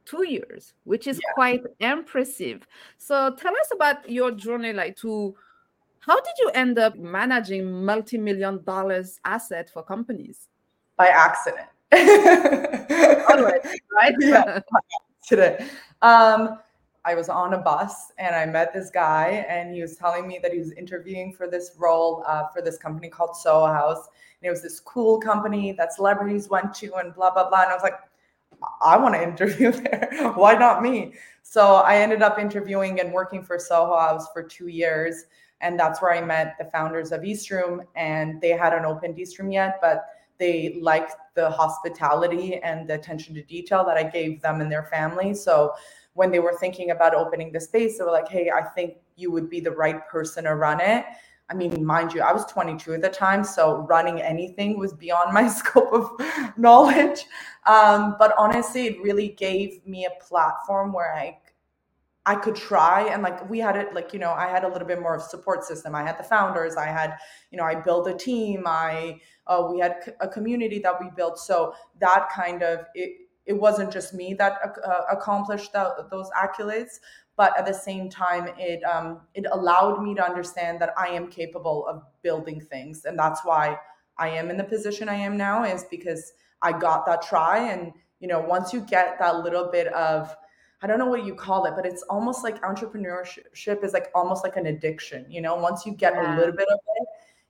two 0.05 0.27
years, 0.27 0.73
which 0.83 1.07
is 1.07 1.17
Yeah. 1.17 1.33
quite 1.33 1.63
impressive. 1.79 2.67
So 2.97 3.33
tell 3.35 3.53
us 3.53 3.69
about 3.73 4.09
your 4.09 4.31
journey, 4.31 4.73
like 4.73 4.97
to 4.97 5.35
how 5.99 6.19
did 6.19 6.33
you 6.39 6.49
end 6.49 6.77
up 6.79 6.97
managing 6.97 7.85
multi 7.85 8.17
million 8.17 8.61
dollars 8.63 9.19
asset 9.23 9.69
for 9.69 9.83
companies? 9.83 10.49
By 10.97 11.07
accident. 11.07 11.69
Always, 13.29 13.61
right? 13.95 14.13
yeah. 14.19 14.59
today. 15.27 15.65
Um, 16.01 16.59
I 17.05 17.15
was 17.15 17.27
on 17.27 17.53
a 17.53 17.57
bus 17.57 18.11
and 18.17 18.33
I 18.33 18.45
met 18.45 18.73
this 18.73 18.89
guy, 18.89 19.45
and 19.49 19.73
he 19.73 19.81
was 19.81 19.97
telling 19.97 20.27
me 20.27 20.39
that 20.41 20.53
he 20.53 20.59
was 20.59 20.71
interviewing 20.71 21.33
for 21.33 21.49
this 21.49 21.71
role 21.77 22.23
uh, 22.25 22.47
for 22.53 22.61
this 22.61 22.77
company 22.77 23.09
called 23.09 23.35
Soho 23.35 23.67
House. 23.67 24.07
And 24.41 24.47
it 24.47 24.49
was 24.49 24.61
this 24.61 24.79
cool 24.79 25.19
company 25.19 25.73
that 25.73 25.93
celebrities 25.93 26.49
went 26.49 26.73
to, 26.75 26.93
and 26.95 27.13
blah, 27.13 27.31
blah, 27.31 27.49
blah. 27.49 27.63
And 27.63 27.71
I 27.71 27.73
was 27.73 27.83
like, 27.83 27.99
I 28.81 28.97
want 28.97 29.15
to 29.15 29.23
interview 29.29 29.71
there. 29.71 30.31
Why 30.35 30.53
not 30.53 30.81
me? 30.81 31.13
So 31.41 31.75
I 31.75 31.97
ended 31.97 32.21
up 32.21 32.39
interviewing 32.39 33.01
and 33.01 33.11
working 33.11 33.43
for 33.43 33.59
Soho 33.59 33.97
House 33.99 34.27
for 34.31 34.41
two 34.41 34.67
years. 34.67 35.25
And 35.59 35.79
that's 35.79 36.01
where 36.01 36.13
I 36.13 36.21
met 36.21 36.55
the 36.57 36.65
founders 36.65 37.11
of 37.11 37.23
East 37.23 37.49
Room. 37.51 37.83
And 37.95 38.39
they 38.41 38.49
hadn't 38.49 38.85
opened 38.85 39.19
East 39.19 39.39
Room 39.39 39.51
yet, 39.51 39.79
but 39.81 40.05
they 40.37 40.77
liked 40.81 41.15
the 41.35 41.49
hospitality 41.49 42.57
and 42.57 42.87
the 42.87 42.95
attention 42.95 43.33
to 43.35 43.43
detail 43.43 43.83
that 43.85 43.97
I 43.97 44.03
gave 44.03 44.41
them 44.41 44.61
and 44.61 44.71
their 44.71 44.83
family. 44.83 45.33
So 45.33 45.73
when 46.13 46.31
they 46.31 46.39
were 46.39 46.55
thinking 46.59 46.91
about 46.91 47.15
opening 47.15 47.51
the 47.51 47.59
space, 47.59 47.97
they 47.97 48.03
were 48.03 48.11
like, 48.11 48.27
hey, 48.27 48.51
I 48.51 48.61
think 48.61 48.97
you 49.15 49.31
would 49.31 49.49
be 49.49 49.59
the 49.59 49.71
right 49.71 50.07
person 50.07 50.43
to 50.45 50.55
run 50.55 50.79
it. 50.79 51.05
I 51.49 51.55
mean, 51.55 51.85
mind 51.85 52.13
you, 52.13 52.21
I 52.21 52.31
was 52.31 52.45
22 52.45 52.93
at 52.93 53.01
the 53.01 53.09
time, 53.09 53.43
so 53.43 53.85
running 53.89 54.21
anything 54.21 54.79
was 54.79 54.93
beyond 54.93 55.33
my 55.33 55.47
scope 55.59 55.91
of 55.91 56.11
knowledge. 56.57 57.25
Um, 57.67 58.15
but 58.17 58.33
honestly, 58.37 58.87
it 58.87 59.01
really 59.01 59.29
gave 59.29 59.85
me 59.85 60.05
a 60.05 60.23
platform 60.23 60.93
where 60.93 61.13
I 61.13 61.37
I 62.25 62.35
could 62.35 62.55
try 62.55 63.09
and 63.09 63.21
like 63.21 63.49
we 63.49 63.59
had 63.59 63.75
it 63.75 63.93
like 63.93 64.13
you 64.13 64.19
know 64.19 64.31
I 64.31 64.47
had 64.47 64.63
a 64.63 64.67
little 64.69 64.87
bit 64.87 65.01
more 65.01 65.15
of 65.15 65.21
support 65.21 65.63
system. 65.65 65.93
I 65.93 66.03
had 66.03 66.17
the 66.17 66.23
founders. 66.23 66.75
I 66.75 66.85
had 66.85 67.17
you 67.51 67.57
know 67.57 67.65
I 67.65 67.75
built 67.75 68.07
a 68.07 68.13
team. 68.13 68.63
I 68.65 69.19
uh, 69.47 69.67
we 69.69 69.79
had 69.79 70.13
a 70.21 70.27
community 70.27 70.79
that 70.79 71.01
we 71.01 71.09
built. 71.15 71.37
So 71.37 71.73
that 71.99 72.29
kind 72.29 72.63
of 72.63 72.85
it 72.95 73.17
it 73.45 73.53
wasn't 73.53 73.91
just 73.91 74.13
me 74.13 74.33
that 74.35 74.53
uh, 74.85 75.01
accomplished 75.11 75.73
the, 75.73 76.07
those 76.09 76.29
accolades, 76.31 76.99
but 77.35 77.57
at 77.59 77.65
the 77.65 77.73
same 77.73 78.09
time 78.09 78.49
it 78.57 78.81
um, 78.83 79.21
it 79.33 79.45
allowed 79.51 80.01
me 80.01 80.15
to 80.15 80.23
understand 80.23 80.79
that 80.79 80.93
I 80.97 81.07
am 81.07 81.27
capable 81.27 81.85
of 81.87 82.03
building 82.21 82.61
things, 82.61 83.03
and 83.03 83.19
that's 83.19 83.41
why 83.43 83.77
I 84.17 84.29
am 84.29 84.49
in 84.49 84.55
the 84.55 84.63
position 84.63 85.09
I 85.09 85.15
am 85.15 85.35
now 85.35 85.65
is 85.65 85.83
because 85.91 86.31
I 86.61 86.71
got 86.71 87.05
that 87.07 87.21
try 87.21 87.69
and 87.69 87.91
you 88.21 88.29
know 88.29 88.39
once 88.39 88.71
you 88.71 88.79
get 88.79 89.19
that 89.19 89.43
little 89.43 89.69
bit 89.69 89.87
of 89.87 90.33
I 90.83 90.87
don't 90.87 90.99
know 90.99 91.05
what 91.05 91.25
you 91.25 91.33
call 91.33 91.65
it, 91.65 91.75
but 91.77 91.85
it's 91.85 92.03
almost 92.03 92.43
like 92.43 92.61
entrepreneurship 92.61 93.85
is 93.85 93.93
like 93.93 94.11
almost 94.13 94.43
like 94.43 94.57
an 94.57 94.65
addiction. 94.65 95.25
You 95.29 95.39
know, 95.39 95.55
once 95.55 95.85
you 95.85 95.93
get 95.93 96.13
a 96.13 96.35
little 96.35 96.53
bit 96.53 96.67
of 96.69 96.79
it, 96.97 97.07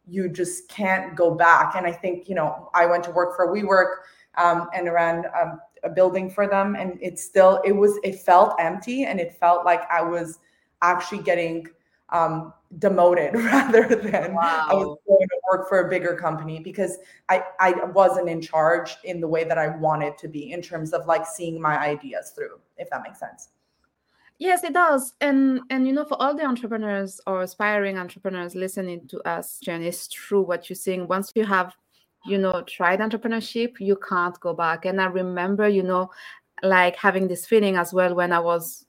you 0.07 0.29
just 0.29 0.69
can't 0.69 1.15
go 1.15 1.33
back. 1.33 1.73
And 1.75 1.87
I 1.87 1.91
think, 1.91 2.29
you 2.29 2.35
know, 2.35 2.69
I 2.75 2.85
went 2.85 3.03
to 3.05 3.11
work 3.11 3.35
for 3.35 3.47
WeWork 3.51 4.03
um, 4.35 4.69
and 4.75 4.85
ran 4.93 5.25
um, 5.41 5.59
a 5.83 5.89
building 5.89 6.29
for 6.29 6.47
them, 6.47 6.75
and 6.75 6.99
it 7.01 7.17
still, 7.17 7.59
it 7.65 7.71
was, 7.71 7.97
it 8.03 8.19
felt 8.19 8.53
empty 8.59 9.05
and 9.05 9.19
it 9.19 9.33
felt 9.33 9.65
like 9.65 9.81
I 9.89 10.03
was 10.03 10.37
actually 10.83 11.23
getting 11.23 11.67
um, 12.09 12.53
demoted 12.79 13.35
rather 13.35 13.87
than 13.87 14.35
I 14.37 14.73
was 14.73 14.97
going 15.07 15.27
to 15.27 15.41
work 15.51 15.69
for 15.69 15.85
a 15.85 15.89
bigger 15.89 16.15
company 16.15 16.59
because 16.59 16.97
I, 17.29 17.43
I 17.59 17.71
wasn't 17.85 18.29
in 18.29 18.41
charge 18.41 18.95
in 19.03 19.19
the 19.19 19.27
way 19.27 19.43
that 19.43 19.57
I 19.57 19.69
wanted 19.77 20.17
to 20.19 20.27
be 20.27 20.51
in 20.51 20.61
terms 20.61 20.93
of 20.93 21.05
like 21.05 21.25
seeing 21.25 21.61
my 21.61 21.77
ideas 21.77 22.31
through, 22.35 22.59
if 22.77 22.89
that 22.89 23.03
makes 23.03 23.19
sense. 23.19 23.49
Yes, 24.39 24.63
it 24.63 24.73
does. 24.73 25.13
And 25.21 25.61
and 25.69 25.87
you 25.87 25.93
know, 25.93 26.05
for 26.05 26.21
all 26.21 26.35
the 26.35 26.43
entrepreneurs 26.43 27.21
or 27.27 27.43
aspiring 27.43 27.97
entrepreneurs 27.97 28.55
listening 28.55 29.07
to 29.09 29.21
us, 29.27 29.59
Jen, 29.63 29.83
it's 29.83 30.07
true 30.07 30.41
what 30.41 30.69
you're 30.69 30.75
saying. 30.75 31.07
Once 31.07 31.31
you 31.35 31.45
have, 31.45 31.75
you 32.25 32.37
know, 32.37 32.63
tried 32.63 32.99
entrepreneurship, 32.99 33.79
you 33.79 33.95
can't 33.95 34.37
go 34.39 34.53
back. 34.53 34.85
And 34.85 34.99
I 34.99 35.05
remember, 35.05 35.67
you 35.67 35.83
know, 35.83 36.09
like 36.63 36.95
having 36.95 37.27
this 37.27 37.45
feeling 37.45 37.75
as 37.75 37.93
well 37.93 38.15
when 38.15 38.31
I 38.31 38.39
was 38.39 38.85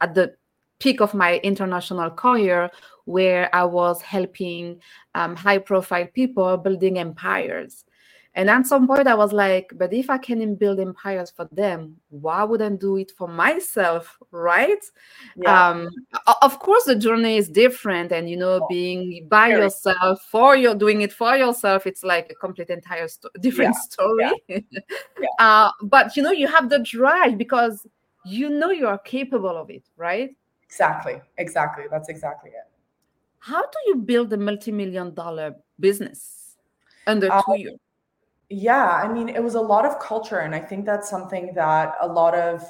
at 0.00 0.14
the 0.14 0.34
peak 0.80 1.00
of 1.00 1.14
my 1.14 1.36
international 1.38 2.10
career 2.10 2.70
where 3.04 3.54
I 3.54 3.64
was 3.64 4.02
helping 4.02 4.80
um, 5.14 5.36
high 5.36 5.58
profile 5.58 6.06
people 6.12 6.56
building 6.56 6.98
empires. 6.98 7.84
And 8.34 8.48
at 8.48 8.64
some 8.66 8.86
point, 8.86 9.08
I 9.08 9.14
was 9.14 9.32
like, 9.32 9.72
but 9.74 9.92
if 9.92 10.08
I 10.08 10.16
can 10.16 10.54
build 10.54 10.78
empires 10.78 11.32
for 11.32 11.48
them, 11.50 11.96
why 12.10 12.44
wouldn't 12.44 12.80
do 12.80 12.96
it 12.96 13.10
for 13.18 13.26
myself, 13.26 14.16
right? 14.30 14.78
Yeah. 15.36 15.70
Um, 15.70 15.88
of 16.40 16.60
course, 16.60 16.84
the 16.84 16.94
journey 16.94 17.38
is 17.38 17.48
different, 17.48 18.12
and 18.12 18.30
you 18.30 18.36
know, 18.36 18.64
being 18.70 19.26
by 19.28 19.48
very. 19.48 19.62
yourself 19.62 20.22
for 20.30 20.56
your 20.56 20.76
doing 20.76 21.00
it 21.00 21.12
for 21.12 21.36
yourself, 21.36 21.88
it's 21.88 22.04
like 22.04 22.30
a 22.30 22.34
complete 22.36 22.70
entire 22.70 23.08
sto- 23.08 23.30
different 23.40 23.74
story. 23.74 24.30
Yeah. 25.20 25.28
uh, 25.40 25.70
but 25.82 26.16
you 26.16 26.22
know, 26.22 26.30
you 26.30 26.46
have 26.46 26.70
the 26.70 26.78
drive 26.78 27.36
because 27.36 27.84
you 28.24 28.48
know 28.48 28.70
you 28.70 28.86
are 28.86 28.98
capable 28.98 29.56
of 29.56 29.70
it, 29.70 29.82
right? 29.96 30.30
Exactly. 30.70 31.20
Exactly. 31.36 31.84
That's 31.90 32.08
exactly 32.08 32.50
it. 32.50 32.66
How 33.40 33.62
do 33.62 33.78
you 33.88 33.96
build 33.96 34.32
a 34.32 34.36
multi-million 34.36 35.14
dollar 35.14 35.56
business 35.80 36.56
under 37.06 37.28
Uh, 37.30 37.42
two 37.42 37.56
years? 37.58 37.78
yeah. 38.48 38.86
I 39.04 39.08
mean, 39.08 39.28
it 39.28 39.42
was 39.42 39.54
a 39.56 39.60
lot 39.60 39.84
of 39.84 39.98
culture. 39.98 40.38
And 40.40 40.54
I 40.54 40.60
think 40.60 40.84
that's 40.86 41.08
something 41.10 41.52
that 41.54 41.94
a 42.00 42.06
lot 42.06 42.34
of 42.34 42.62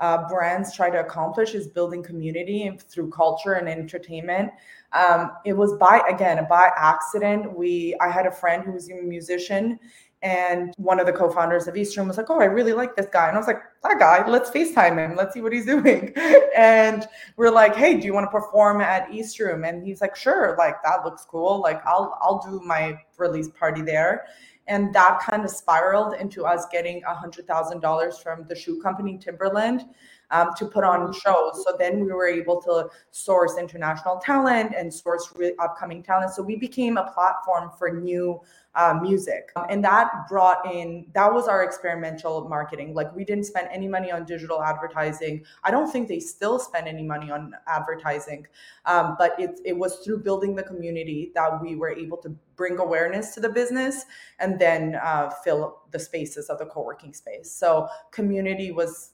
uh, 0.00 0.28
brands 0.28 0.74
try 0.74 0.90
to 0.90 1.00
accomplish 1.00 1.54
is 1.54 1.66
building 1.68 2.02
community 2.02 2.66
and 2.66 2.80
through 2.80 3.10
culture 3.10 3.54
and 3.54 3.68
entertainment. 3.68 4.52
Um, 4.92 5.32
it 5.44 5.52
was 5.54 5.74
by, 5.76 6.02
again, 6.08 6.46
by 6.48 6.70
accident. 6.76 7.56
We, 7.56 7.96
I 8.00 8.08
had 8.10 8.26
a 8.26 8.30
friend 8.30 8.64
who 8.64 8.72
was 8.72 8.88
a 8.90 8.94
musician 8.94 9.78
and 10.22 10.74
one 10.78 10.98
of 10.98 11.06
the 11.06 11.12
co-founders 11.12 11.68
of 11.68 11.76
East 11.76 11.96
Room 11.96 12.08
was 12.08 12.16
like, 12.16 12.28
"Oh, 12.28 12.40
I 12.40 12.46
really 12.46 12.72
like 12.72 12.96
this 12.96 13.06
guy," 13.12 13.28
and 13.28 13.36
I 13.36 13.38
was 13.38 13.46
like, 13.46 13.62
"That 13.84 13.98
guy, 13.98 14.28
let's 14.28 14.50
Facetime 14.50 14.98
him. 14.98 15.16
Let's 15.16 15.34
see 15.34 15.40
what 15.40 15.52
he's 15.52 15.66
doing." 15.76 16.12
And 16.56 17.06
we're 17.36 17.50
like, 17.50 17.76
"Hey, 17.76 17.96
do 17.98 18.06
you 18.06 18.14
want 18.14 18.26
to 18.26 18.30
perform 18.30 18.80
at 18.80 19.12
East 19.12 19.38
Room?" 19.38 19.64
And 19.64 19.84
he's 19.84 20.00
like, 20.00 20.16
"Sure. 20.16 20.56
Like 20.58 20.82
that 20.82 21.04
looks 21.04 21.24
cool. 21.24 21.60
Like 21.60 21.84
I'll 21.86 22.18
I'll 22.20 22.40
do 22.40 22.60
my 22.64 22.98
release 23.18 23.48
party 23.48 23.82
there." 23.82 24.26
and 24.68 24.94
that 24.94 25.18
kind 25.20 25.44
of 25.44 25.50
spiraled 25.50 26.14
into 26.20 26.44
us 26.44 26.66
getting 26.70 27.02
a 27.04 27.14
hundred 27.14 27.46
thousand 27.46 27.80
dollars 27.80 28.18
from 28.18 28.44
the 28.48 28.54
shoe 28.54 28.80
company 28.80 29.18
timberland 29.18 29.84
um, 30.30 30.50
to 30.56 30.66
put 30.66 30.84
on 30.84 31.12
shows 31.12 31.64
so 31.64 31.74
then 31.78 32.04
we 32.04 32.12
were 32.12 32.28
able 32.28 32.60
to 32.60 32.88
source 33.10 33.56
international 33.58 34.18
talent 34.18 34.72
and 34.76 34.92
source 34.92 35.32
re- 35.36 35.54
upcoming 35.58 36.02
talent 36.02 36.30
so 36.30 36.42
we 36.42 36.54
became 36.54 36.98
a 36.98 37.10
platform 37.12 37.70
for 37.78 37.90
new 37.90 38.38
uh, 38.78 38.94
music. 39.02 39.50
And 39.68 39.84
that 39.84 40.28
brought 40.28 40.64
in, 40.72 41.06
that 41.12 41.34
was 41.34 41.48
our 41.48 41.64
experimental 41.64 42.48
marketing. 42.48 42.94
Like 42.94 43.14
we 43.14 43.24
didn't 43.24 43.44
spend 43.44 43.68
any 43.72 43.88
money 43.88 44.12
on 44.12 44.24
digital 44.24 44.62
advertising. 44.62 45.44
I 45.64 45.72
don't 45.72 45.90
think 45.90 46.06
they 46.06 46.20
still 46.20 46.60
spend 46.60 46.86
any 46.86 47.02
money 47.02 47.28
on 47.28 47.54
advertising, 47.66 48.46
um, 48.86 49.16
but 49.18 49.38
it, 49.38 49.60
it 49.64 49.76
was 49.76 49.96
through 49.96 50.20
building 50.22 50.54
the 50.54 50.62
community 50.62 51.32
that 51.34 51.60
we 51.60 51.74
were 51.74 51.90
able 51.90 52.18
to 52.18 52.30
bring 52.54 52.78
awareness 52.78 53.34
to 53.34 53.40
the 53.40 53.48
business 53.48 54.04
and 54.38 54.60
then 54.60 54.94
uh, 54.94 55.28
fill 55.42 55.80
the 55.90 55.98
spaces 55.98 56.48
of 56.48 56.58
the 56.58 56.66
co-working 56.66 57.12
space. 57.12 57.50
So 57.50 57.88
community 58.12 58.70
was, 58.70 59.10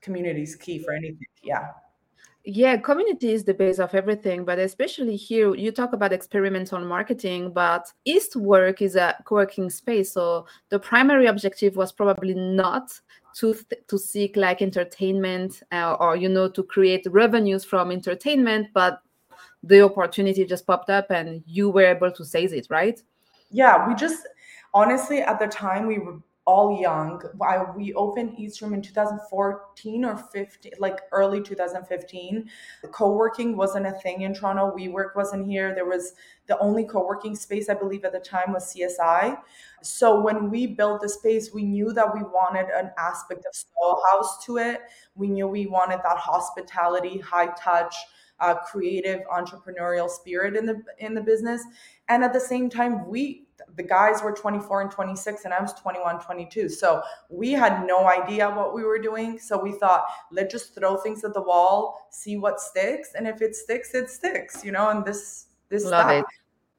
community 0.00 0.42
is 0.42 0.56
key 0.56 0.80
for 0.80 0.92
anything. 0.92 1.26
Yeah. 1.44 1.68
Yeah, 2.44 2.78
community 2.78 3.32
is 3.32 3.44
the 3.44 3.52
base 3.52 3.78
of 3.78 3.94
everything, 3.94 4.46
but 4.46 4.58
especially 4.58 5.14
here, 5.14 5.54
you 5.54 5.70
talk 5.70 5.92
about 5.92 6.12
experimental 6.12 6.80
marketing, 6.80 7.52
but 7.52 7.92
Eastwork 8.06 8.80
is 8.80 8.96
a 8.96 9.14
co-working 9.24 9.68
space. 9.68 10.12
So 10.12 10.46
the 10.70 10.78
primary 10.78 11.26
objective 11.26 11.76
was 11.76 11.92
probably 11.92 12.32
not 12.34 12.98
to 13.36 13.54
to 13.88 13.98
seek 13.98 14.36
like 14.36 14.62
entertainment 14.62 15.62
uh, 15.70 15.96
or 16.00 16.16
you 16.16 16.28
know 16.28 16.48
to 16.48 16.62
create 16.62 17.06
revenues 17.10 17.64
from 17.64 17.92
entertainment, 17.92 18.68
but 18.72 19.02
the 19.62 19.82
opportunity 19.82 20.44
just 20.46 20.66
popped 20.66 20.88
up 20.88 21.10
and 21.10 21.42
you 21.46 21.68
were 21.68 21.84
able 21.84 22.10
to 22.10 22.24
seize 22.24 22.52
it, 22.52 22.66
right? 22.70 23.02
Yeah, 23.50 23.86
we 23.86 23.94
just 23.94 24.26
honestly 24.72 25.20
at 25.20 25.38
the 25.38 25.46
time 25.46 25.86
we 25.86 25.98
were 25.98 26.18
all 26.50 26.80
young. 26.80 27.22
I, 27.40 27.62
we 27.76 27.94
opened 27.94 28.34
East 28.36 28.60
Room 28.60 28.74
in 28.74 28.82
2014 28.82 30.04
or 30.04 30.16
15, 30.16 30.72
like 30.80 30.98
early 31.12 31.40
2015. 31.40 32.50
Co-working 32.90 33.56
wasn't 33.56 33.86
a 33.86 33.92
thing 33.92 34.22
in 34.22 34.34
Toronto. 34.34 34.74
WeWork 34.76 35.14
wasn't 35.14 35.46
here. 35.46 35.72
There 35.72 35.86
was 35.86 36.14
the 36.48 36.58
only 36.58 36.84
co-working 36.84 37.36
space 37.36 37.68
I 37.68 37.74
believe 37.74 38.04
at 38.04 38.10
the 38.10 38.18
time 38.18 38.52
was 38.52 38.74
CSI. 38.74 39.38
So 39.82 40.20
when 40.20 40.50
we 40.50 40.66
built 40.66 41.02
the 41.02 41.08
space, 41.08 41.54
we 41.54 41.62
knew 41.62 41.92
that 41.92 42.12
we 42.12 42.22
wanted 42.22 42.66
an 42.74 42.90
aspect 42.98 43.46
of 43.46 43.54
Soho 43.54 44.00
House 44.10 44.44
to 44.46 44.56
it. 44.56 44.80
We 45.14 45.28
knew 45.28 45.46
we 45.46 45.68
wanted 45.68 46.00
that 46.02 46.16
hospitality, 46.16 47.20
high 47.20 47.52
touch, 47.56 47.94
uh, 48.40 48.54
creative, 48.54 49.20
entrepreneurial 49.32 50.08
spirit 50.08 50.56
in 50.56 50.66
the 50.66 50.82
in 50.98 51.14
the 51.14 51.20
business. 51.20 51.62
And 52.08 52.24
at 52.24 52.32
the 52.32 52.40
same 52.40 52.68
time, 52.68 53.08
we 53.08 53.46
the 53.76 53.82
guys 53.82 54.22
were 54.22 54.32
24 54.32 54.82
and 54.82 54.90
26 54.90 55.44
and 55.44 55.54
I 55.54 55.60
was 55.60 55.72
21, 55.74 56.20
22. 56.20 56.68
So 56.68 57.02
we 57.28 57.52
had 57.52 57.86
no 57.86 58.08
idea 58.08 58.48
what 58.50 58.74
we 58.74 58.84
were 58.84 58.98
doing. 58.98 59.38
So 59.38 59.60
we 59.60 59.72
thought, 59.72 60.04
let's 60.32 60.52
just 60.52 60.74
throw 60.74 60.96
things 60.96 61.24
at 61.24 61.34
the 61.34 61.42
wall, 61.42 62.08
see 62.10 62.36
what 62.36 62.60
sticks. 62.60 63.10
And 63.14 63.26
if 63.26 63.42
it 63.42 63.54
sticks, 63.54 63.94
it 63.94 64.10
sticks, 64.10 64.64
you 64.64 64.72
know, 64.72 64.90
and 64.90 65.04
this, 65.04 65.46
this, 65.68 65.84
Love. 65.84 66.10
It. 66.10 66.24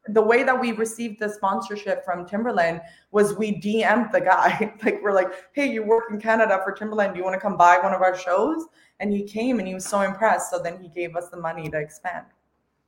The 0.07 0.21
way 0.21 0.43
that 0.43 0.59
we 0.59 0.71
received 0.71 1.19
the 1.19 1.29
sponsorship 1.29 2.03
from 2.03 2.25
Timberland 2.25 2.81
was 3.11 3.35
we 3.35 3.61
DM'd 3.61 4.11
the 4.11 4.21
guy. 4.21 4.73
like, 4.83 4.99
we're 5.03 5.13
like, 5.13 5.31
hey, 5.53 5.71
you 5.71 5.83
work 5.83 6.05
in 6.09 6.19
Canada 6.19 6.59
for 6.63 6.71
Timberland. 6.71 7.13
Do 7.13 7.19
you 7.19 7.23
want 7.23 7.35
to 7.35 7.39
come 7.39 7.55
buy 7.55 7.77
one 7.77 7.93
of 7.93 8.01
our 8.01 8.17
shows? 8.17 8.65
And 8.99 9.13
he 9.13 9.23
came 9.23 9.59
and 9.59 9.67
he 9.67 9.73
was 9.73 9.85
so 9.85 10.01
impressed. 10.01 10.49
So 10.49 10.59
then 10.59 10.81
he 10.81 10.89
gave 10.89 11.15
us 11.15 11.29
the 11.29 11.37
money 11.37 11.69
to 11.69 11.77
expand. 11.77 12.25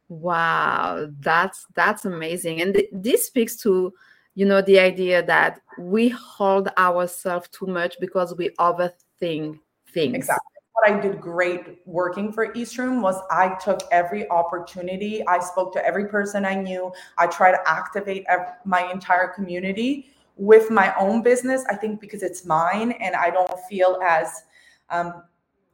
Wow, 0.10 1.08
that's 1.22 1.66
that's 1.76 2.06
amazing, 2.06 2.62
and 2.62 2.74
th- 2.76 2.90
this 2.92 3.26
speaks 3.26 3.56
to 3.58 3.94
you 4.36 4.46
know 4.46 4.62
the 4.62 4.80
idea 4.80 5.24
that 5.24 5.62
we 5.80 6.10
hold 6.10 6.70
ourselves 6.78 7.48
too 7.50 7.68
much 7.68 7.96
because 8.00 8.36
we 8.36 8.50
overthink 8.60 9.60
things. 9.92 10.16
Exactly. 10.16 10.53
What 10.74 10.92
I 10.92 11.00
did 11.00 11.22
great 11.22 11.80
working 11.86 12.32
for 12.32 12.52
East 12.54 12.78
Room 12.78 13.02
was 13.02 13.16
I 13.30 13.56
took 13.64 13.82
every 13.92 14.28
opportunity. 14.30 15.26
I 15.28 15.40
spoke 15.40 15.72
to 15.74 15.86
every 15.86 16.08
person 16.08 16.46
I 16.46 16.56
knew. 16.56 16.92
I 17.18 17.28
try 17.28 17.52
to 17.52 17.60
activate 17.70 18.26
my 18.66 18.92
entire 18.92 19.28
community 19.28 20.08
with 20.36 20.72
my 20.72 20.94
own 20.96 21.22
business. 21.22 21.64
I 21.70 21.76
think 21.76 22.02
because 22.02 22.24
it's 22.24 22.44
mine 22.46 22.94
and 22.94 23.16
I 23.16 23.30
don't 23.30 23.60
feel 23.70 24.00
as 24.04 24.44
um, 24.90 25.24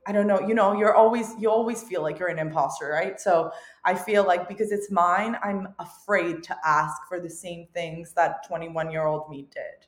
I 0.07 0.11
don't 0.11 0.27
know, 0.27 0.39
you 0.39 0.55
know, 0.55 0.73
you're 0.73 0.95
always, 0.95 1.35
you 1.39 1.51
always 1.51 1.83
feel 1.83 2.01
like 2.01 2.17
you're 2.17 2.29
an 2.29 2.39
imposter, 2.39 2.89
right? 2.89 3.19
So 3.19 3.51
I 3.85 3.93
feel 3.93 4.25
like 4.25 4.47
because 4.47 4.71
it's 4.71 4.89
mine, 4.89 5.37
I'm 5.43 5.67
afraid 5.77 6.41
to 6.43 6.57
ask 6.65 6.95
for 7.07 7.19
the 7.19 7.29
same 7.29 7.67
things 7.73 8.13
that 8.13 8.47
21 8.47 8.91
year 8.91 9.05
old 9.05 9.29
me 9.29 9.47
did. 9.53 9.85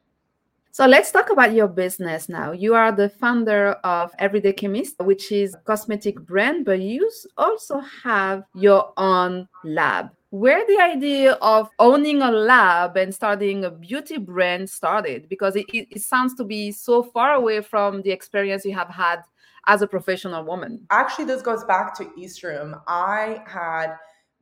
So 0.73 0.87
let's 0.87 1.11
talk 1.11 1.29
about 1.29 1.53
your 1.53 1.67
business 1.67 2.29
now. 2.29 2.53
You 2.53 2.75
are 2.75 2.93
the 2.93 3.09
founder 3.09 3.71
of 3.83 4.13
Everyday 4.19 4.53
Chemist, 4.53 4.95
which 4.99 5.29
is 5.29 5.53
a 5.53 5.57
cosmetic 5.57 6.17
brand, 6.21 6.63
but 6.63 6.79
you 6.79 7.11
also 7.37 7.81
have 8.03 8.43
your 8.55 8.93
own 8.95 9.49
lab. 9.65 10.11
Where 10.29 10.65
the 10.65 10.79
idea 10.81 11.33
of 11.41 11.69
owning 11.77 12.21
a 12.21 12.31
lab 12.31 12.95
and 12.95 13.13
starting 13.13 13.65
a 13.65 13.69
beauty 13.69 14.17
brand 14.17 14.69
started? 14.69 15.27
Because 15.27 15.57
it, 15.57 15.65
it, 15.73 15.89
it 15.91 16.01
sounds 16.03 16.35
to 16.35 16.45
be 16.45 16.71
so 16.71 17.03
far 17.03 17.33
away 17.33 17.59
from 17.59 18.01
the 18.03 18.11
experience 18.11 18.63
you 18.63 18.73
have 18.73 18.87
had 18.87 19.23
as 19.67 19.81
a 19.81 19.87
professional 19.87 20.45
woman? 20.45 20.87
Actually, 20.89 21.25
this 21.25 21.41
goes 21.41 21.65
back 21.65 21.97
to 21.97 22.09
East 22.17 22.43
Room. 22.43 22.75
I 22.87 23.43
had 23.45 23.97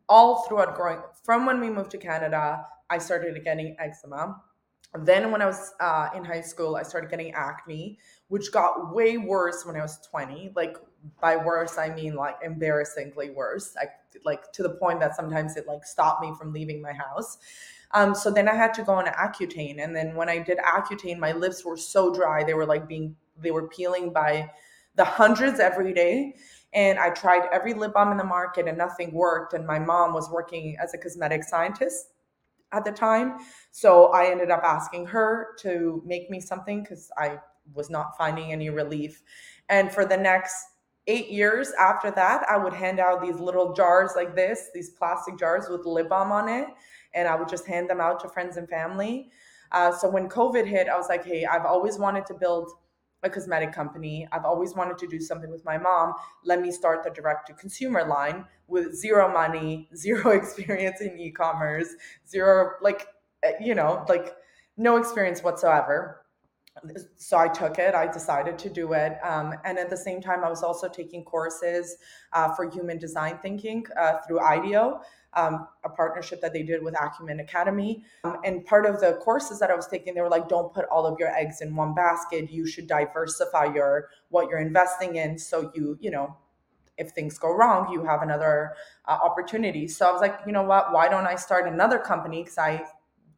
all 0.08 0.44
throughout 0.44 0.76
growing 0.76 1.02
from 1.24 1.48
when 1.48 1.60
we 1.60 1.72
moved 1.72 1.90
to 1.92 1.98
Canada, 1.98 2.66
I 2.92 3.00
started 3.00 3.44
getting 3.44 3.76
eczema. 3.80 4.40
Then, 4.98 5.32
when 5.32 5.42
I 5.42 5.46
was 5.46 5.74
uh, 5.80 6.10
in 6.16 6.24
high 6.24 6.42
school, 6.42 6.76
I 6.76 6.84
started 6.84 7.12
getting 7.12 7.32
acne, 7.34 8.00
which 8.30 8.52
got 8.52 8.94
way 8.94 9.18
worse 9.18 9.66
when 9.66 9.76
I 9.76 9.82
was 9.82 10.00
20. 10.10 10.54
Like, 10.56 10.78
by 11.22 11.38
worse, 11.38 11.78
I 11.78 11.90
mean 11.90 12.16
like 12.16 12.38
embarrassingly 12.44 13.30
worse. 13.30 13.76
I, 13.80 13.86
like, 14.26 14.52
to 14.54 14.64
the 14.64 14.72
point 14.72 15.00
that 15.00 15.16
sometimes 15.16 15.58
it 15.58 15.68
like 15.68 15.86
stopped 15.86 16.22
me 16.22 16.34
from 16.38 16.52
leaving 16.52 16.82
my 16.82 16.94
house. 16.94 17.38
Um, 17.92 18.14
so 18.14 18.32
then 18.32 18.48
I 18.48 18.56
had 18.56 18.74
to 18.76 18.84
go 18.84 18.94
on 18.94 19.06
Accutane. 19.06 19.84
And 19.84 19.96
then 19.96 20.16
when 20.16 20.30
I 20.30 20.40
did 20.40 20.58
Accutane, 20.60 21.18
my 21.18 21.32
lips 21.32 21.66
were 21.66 21.78
so 21.78 22.14
dry. 22.14 22.44
They 22.44 22.54
were 22.54 22.66
like 22.66 22.88
being, 22.88 23.16
they 23.42 23.52
were 23.52 23.68
peeling 23.68 24.12
by 24.12 24.52
the 24.96 25.06
hundreds 25.06 25.60
every 25.60 25.94
day. 25.94 26.36
And 26.74 27.00
I 27.00 27.10
tried 27.10 27.48
every 27.52 27.74
lip 27.74 27.94
balm 27.94 28.12
in 28.12 28.18
the 28.18 28.24
market 28.24 28.68
and 28.68 28.78
nothing 28.78 29.12
worked. 29.12 29.54
And 29.54 29.66
my 29.66 29.80
mom 29.80 30.14
was 30.14 30.30
working 30.30 30.78
as 30.82 30.94
a 30.94 30.98
cosmetic 30.98 31.44
scientist 31.44 32.10
at 32.72 32.86
the 32.86 32.92
time. 32.92 33.38
So 33.72 34.06
I 34.08 34.32
ended 34.32 34.52
up 34.52 34.64
asking 34.64 35.06
her 35.08 35.56
to 35.62 36.02
make 36.06 36.30
me 36.30 36.40
something 36.40 36.82
because 36.82 37.12
I 37.18 37.40
was 37.74 37.90
not 37.90 38.18
finding 38.18 38.52
any 38.52 38.70
relief. 38.70 39.22
And 39.70 39.92
for 39.92 40.06
the 40.06 40.18
next 40.18 40.56
eight 41.08 41.30
years 41.30 41.72
after 41.80 42.12
that, 42.12 42.46
I 42.50 42.58
would 42.58 42.74
hand 42.74 43.00
out 43.00 43.22
these 43.22 43.40
little 43.40 43.74
jars 43.74 44.12
like 44.16 44.36
this, 44.36 44.70
these 44.74 44.92
plastic 44.92 45.38
jars 45.38 45.66
with 45.70 45.86
lip 45.86 46.10
balm 46.10 46.32
on 46.32 46.50
it. 46.50 46.68
And 47.14 47.28
I 47.28 47.36
would 47.36 47.50
just 47.50 47.66
hand 47.66 47.90
them 47.90 48.00
out 48.00 48.20
to 48.22 48.30
friends 48.30 48.58
and 48.58 48.70
family. 48.70 49.32
Uh, 49.72 49.92
so 49.92 50.10
when 50.10 50.30
COVID 50.30 50.66
hit, 50.66 50.88
I 50.88 50.98
was 50.98 51.10
like, 51.10 51.26
hey, 51.26 51.46
I've 51.46 51.66
always 51.66 51.98
wanted 51.98 52.26
to 52.28 52.34
build 52.34 52.72
a 53.24 53.30
cosmetic 53.30 53.74
company. 53.74 54.28
I've 54.32 54.46
always 54.46 54.74
wanted 54.76 54.98
to 55.00 55.08
do 55.08 55.20
something 55.20 55.52
with 55.52 55.66
my 55.66 55.78
mom. 55.78 56.14
Let 56.44 56.62
me 56.62 56.72
start 56.72 57.04
the 57.04 57.10
direct 57.10 57.48
to 57.48 57.54
consumer 57.54 58.06
line 58.06 58.46
with 58.68 58.94
zero 58.96 59.32
money, 59.32 59.90
zero 59.96 60.32
experience 60.32 61.02
in 61.02 61.18
e 61.20 61.32
commerce, 61.32 61.90
zero, 62.28 62.72
like, 62.82 63.08
eh, 63.44 63.54
you 63.60 63.76
know, 63.76 64.06
like 64.08 64.36
no 64.78 64.98
experience 64.98 65.44
whatsoever. 65.44 66.19
So 67.16 67.38
I 67.38 67.48
took 67.48 67.80
it. 67.80 67.96
I 67.96 68.12
decided 68.12 68.58
to 68.60 68.70
do 68.70 68.94
it, 68.94 69.18
um, 69.24 69.54
and 69.66 69.78
at 69.78 69.90
the 69.90 69.98
same 69.98 70.22
time, 70.22 70.44
I 70.44 70.50
was 70.50 70.64
also 70.64 70.88
taking 70.88 71.24
courses 71.24 71.98
uh, 72.34 72.54
for 72.56 72.70
human 72.70 72.98
design 72.98 73.40
thinking 73.42 73.86
uh, 73.98 74.20
through 74.26 74.40
IDEO 74.40 75.02
um, 75.34 75.68
a 75.84 75.90
partnership 75.90 76.42
that 76.42 76.54
they 76.54 76.64
did 76.64 76.84
with 76.84 76.96
Acumen 77.00 77.40
Academy. 77.40 78.04
Um, 78.24 78.38
and 78.44 78.66
part 78.66 78.86
of 78.86 79.00
the 79.00 79.14
courses 79.22 79.60
that 79.60 79.70
I 79.70 79.76
was 79.76 79.88
taking, 79.88 80.14
they 80.14 80.22
were 80.22 80.30
like, 80.30 80.50
don't 80.50 80.74
put 80.74 80.86
all 80.86 81.06
of 81.06 81.20
your 81.20 81.30
eggs 81.30 81.62
in 81.62 81.76
one 81.76 81.94
basket. 81.94 82.52
You 82.52 82.66
should 82.66 82.88
diversify 82.88 83.74
your 83.74 84.10
what 84.30 84.50
you're 84.50 84.60
investing 84.60 85.16
in. 85.16 85.38
So 85.38 85.72
you, 85.74 85.98
you 86.02 86.12
know, 86.12 86.36
if 86.98 87.12
things 87.12 87.38
go 87.38 87.56
wrong, 87.56 87.92
you 87.92 88.04
have 88.04 88.22
another 88.22 88.74
uh, 89.06 89.18
opportunity. 89.24 89.88
So 89.88 90.08
I 90.08 90.12
was 90.12 90.22
like, 90.22 90.40
you 90.46 90.52
know 90.52 90.64
what? 90.64 90.92
Why 90.92 91.08
don't 91.08 91.26
I 91.26 91.36
start 91.36 91.68
another 91.68 92.00
company? 92.00 92.44
Because 92.44 92.58
I 92.58 92.84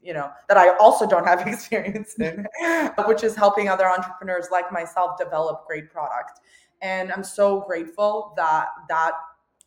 you 0.01 0.13
know 0.13 0.31
that 0.47 0.57
i 0.57 0.75
also 0.77 1.07
don't 1.07 1.25
have 1.25 1.45
experience 1.47 2.15
in 2.19 2.45
which 3.05 3.23
is 3.23 3.35
helping 3.35 3.69
other 3.69 3.87
entrepreneurs 3.87 4.47
like 4.51 4.71
myself 4.71 5.17
develop 5.17 5.65
great 5.67 5.91
product. 5.91 6.39
And 6.81 7.11
i'm 7.11 7.23
so 7.23 7.61
grateful 7.61 8.33
that 8.37 8.67
that 8.89 9.13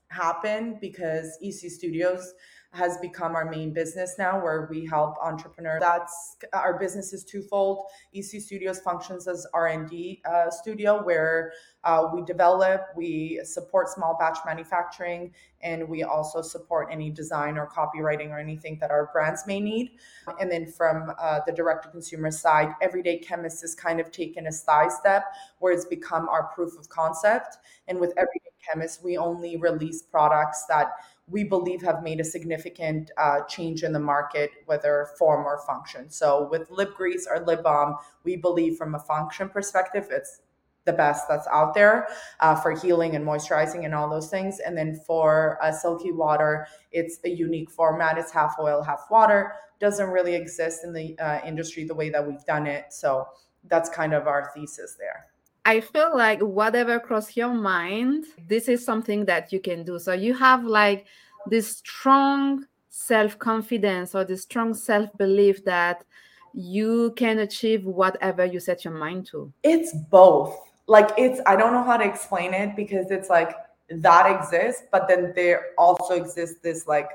happened 0.08 0.78
because 0.80 1.36
EC 1.42 1.70
Studios 1.70 2.34
has 2.74 2.98
become 2.98 3.36
our 3.36 3.48
main 3.48 3.72
business 3.72 4.16
now 4.18 4.42
where 4.42 4.66
we 4.70 4.84
help 4.84 5.16
entrepreneurs. 5.22 5.80
That's 5.80 6.36
our 6.52 6.78
business 6.78 7.12
is 7.12 7.24
twofold. 7.24 7.86
Ec 8.12 8.24
studios 8.24 8.80
functions 8.80 9.28
as 9.28 9.46
r&d 9.54 10.22
uh, 10.30 10.50
studio 10.50 11.02
where 11.02 11.52
uh, 11.84 12.08
we 12.12 12.22
develop 12.22 12.86
we 12.96 13.40
support 13.44 13.88
small 13.88 14.16
batch 14.18 14.38
manufacturing 14.44 15.32
and 15.62 15.88
we 15.88 16.02
also 16.02 16.42
support 16.42 16.88
any 16.90 17.10
design 17.10 17.56
or 17.56 17.68
copywriting 17.68 18.30
or 18.30 18.38
anything 18.38 18.76
that 18.80 18.90
our 18.90 19.08
brands 19.12 19.46
may 19.46 19.60
need. 19.60 19.92
And 20.40 20.50
then 20.50 20.66
from 20.66 21.12
uh, 21.18 21.40
the 21.46 21.52
direct 21.52 21.84
to 21.84 21.90
consumer 21.90 22.30
side 22.30 22.72
everyday 22.82 23.18
chemist 23.18 23.62
has 23.62 23.74
kind 23.74 24.00
of 24.00 24.10
taken 24.10 24.46
a 24.46 24.52
side 24.52 24.92
step 24.92 25.24
where 25.60 25.72
it's 25.72 25.84
become 25.84 26.28
our 26.28 26.44
proof 26.54 26.76
of 26.78 26.88
concept. 26.88 27.56
And 27.86 28.00
with 28.00 28.12
everyday 28.16 28.50
chemist 28.68 29.04
we 29.04 29.16
only 29.16 29.56
release 29.56 30.02
products 30.02 30.64
that 30.68 30.92
we 31.28 31.44
believe 31.44 31.82
have 31.82 32.02
made 32.02 32.20
a 32.20 32.24
significant 32.24 33.10
uh, 33.16 33.40
change 33.48 33.82
in 33.82 33.92
the 33.92 34.00
market, 34.00 34.50
whether 34.66 35.08
form 35.18 35.46
or 35.46 35.58
function. 35.66 36.10
So 36.10 36.48
with 36.50 36.70
lip 36.70 36.94
grease 36.94 37.26
or 37.28 37.44
lip 37.44 37.62
balm, 37.62 37.96
we 38.24 38.36
believe 38.36 38.76
from 38.76 38.94
a 38.94 38.98
function 38.98 39.48
perspective, 39.48 40.08
it's 40.10 40.40
the 40.84 40.92
best 40.92 41.26
that's 41.28 41.46
out 41.50 41.72
there 41.72 42.06
uh, 42.40 42.54
for 42.54 42.72
healing 42.72 43.16
and 43.16 43.24
moisturizing 43.24 43.86
and 43.86 43.94
all 43.94 44.10
those 44.10 44.28
things. 44.28 44.60
And 44.60 44.76
then 44.76 45.00
for 45.06 45.58
a 45.62 45.72
silky 45.72 46.12
water, 46.12 46.66
it's 46.92 47.18
a 47.24 47.30
unique 47.30 47.70
format. 47.70 48.18
It's 48.18 48.32
half 48.32 48.56
oil, 48.60 48.82
half 48.82 49.06
water. 49.10 49.54
Doesn't 49.80 50.10
really 50.10 50.34
exist 50.34 50.84
in 50.84 50.92
the 50.92 51.18
uh, 51.18 51.40
industry 51.44 51.84
the 51.84 51.94
way 51.94 52.10
that 52.10 52.26
we've 52.26 52.44
done 52.44 52.66
it. 52.66 52.86
So 52.90 53.26
that's 53.66 53.88
kind 53.88 54.12
of 54.12 54.26
our 54.26 54.50
thesis 54.54 54.96
there. 54.98 55.26
I 55.64 55.80
feel 55.80 56.14
like 56.14 56.40
whatever 56.40 57.00
cross 57.00 57.36
your 57.36 57.54
mind, 57.54 58.26
this 58.48 58.68
is 58.68 58.84
something 58.84 59.24
that 59.24 59.52
you 59.52 59.60
can 59.60 59.82
do. 59.82 59.98
So 59.98 60.12
you 60.12 60.34
have 60.34 60.64
like 60.64 61.06
this 61.46 61.78
strong 61.78 62.66
self 62.90 63.38
confidence 63.38 64.14
or 64.14 64.24
this 64.24 64.42
strong 64.42 64.74
self 64.74 65.10
belief 65.16 65.64
that 65.64 66.04
you 66.52 67.12
can 67.16 67.40
achieve 67.40 67.84
whatever 67.84 68.44
you 68.44 68.60
set 68.60 68.84
your 68.84 68.94
mind 68.94 69.26
to. 69.26 69.52
It's 69.62 69.92
both. 70.10 70.56
Like 70.86 71.10
it's 71.16 71.40
I 71.46 71.56
don't 71.56 71.72
know 71.72 71.82
how 71.82 71.96
to 71.96 72.04
explain 72.04 72.52
it 72.52 72.76
because 72.76 73.10
it's 73.10 73.30
like 73.30 73.56
that 73.88 74.30
exists, 74.30 74.82
but 74.92 75.08
then 75.08 75.32
there 75.34 75.72
also 75.78 76.14
exists 76.14 76.60
this 76.62 76.86
like 76.86 77.08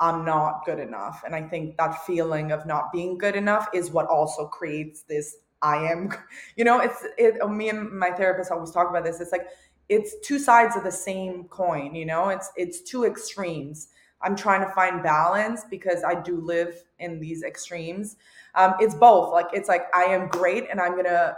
I'm 0.00 0.24
not 0.24 0.64
good 0.64 0.78
enough. 0.78 1.22
And 1.24 1.34
I 1.34 1.42
think 1.42 1.76
that 1.76 2.04
feeling 2.04 2.52
of 2.52 2.66
not 2.66 2.92
being 2.92 3.18
good 3.18 3.34
enough 3.34 3.68
is 3.72 3.90
what 3.90 4.06
also 4.06 4.46
creates 4.46 5.02
this 5.02 5.36
I 5.62 5.90
am, 5.90 6.10
you 6.56 6.64
know, 6.64 6.80
it's 6.80 7.04
it. 7.16 7.46
Me 7.48 7.68
and 7.68 7.90
my 7.90 8.10
therapist 8.10 8.50
always 8.50 8.70
talk 8.70 8.90
about 8.90 9.04
this. 9.04 9.20
It's 9.20 9.32
like 9.32 9.48
it's 9.88 10.14
two 10.22 10.38
sides 10.38 10.76
of 10.76 10.84
the 10.84 10.92
same 10.92 11.44
coin. 11.44 11.94
You 11.94 12.06
know, 12.06 12.28
it's 12.28 12.50
it's 12.56 12.80
two 12.80 13.04
extremes. 13.04 13.88
I'm 14.20 14.34
trying 14.34 14.62
to 14.62 14.70
find 14.74 15.02
balance 15.02 15.62
because 15.70 16.02
I 16.02 16.20
do 16.20 16.40
live 16.40 16.82
in 16.98 17.20
these 17.20 17.44
extremes. 17.44 18.16
Um, 18.54 18.74
it's 18.80 18.94
both. 18.94 19.32
Like 19.32 19.46
it's 19.52 19.68
like 19.68 19.84
I 19.94 20.04
am 20.04 20.28
great 20.28 20.66
and 20.70 20.80
I'm 20.80 20.96
gonna 20.96 21.36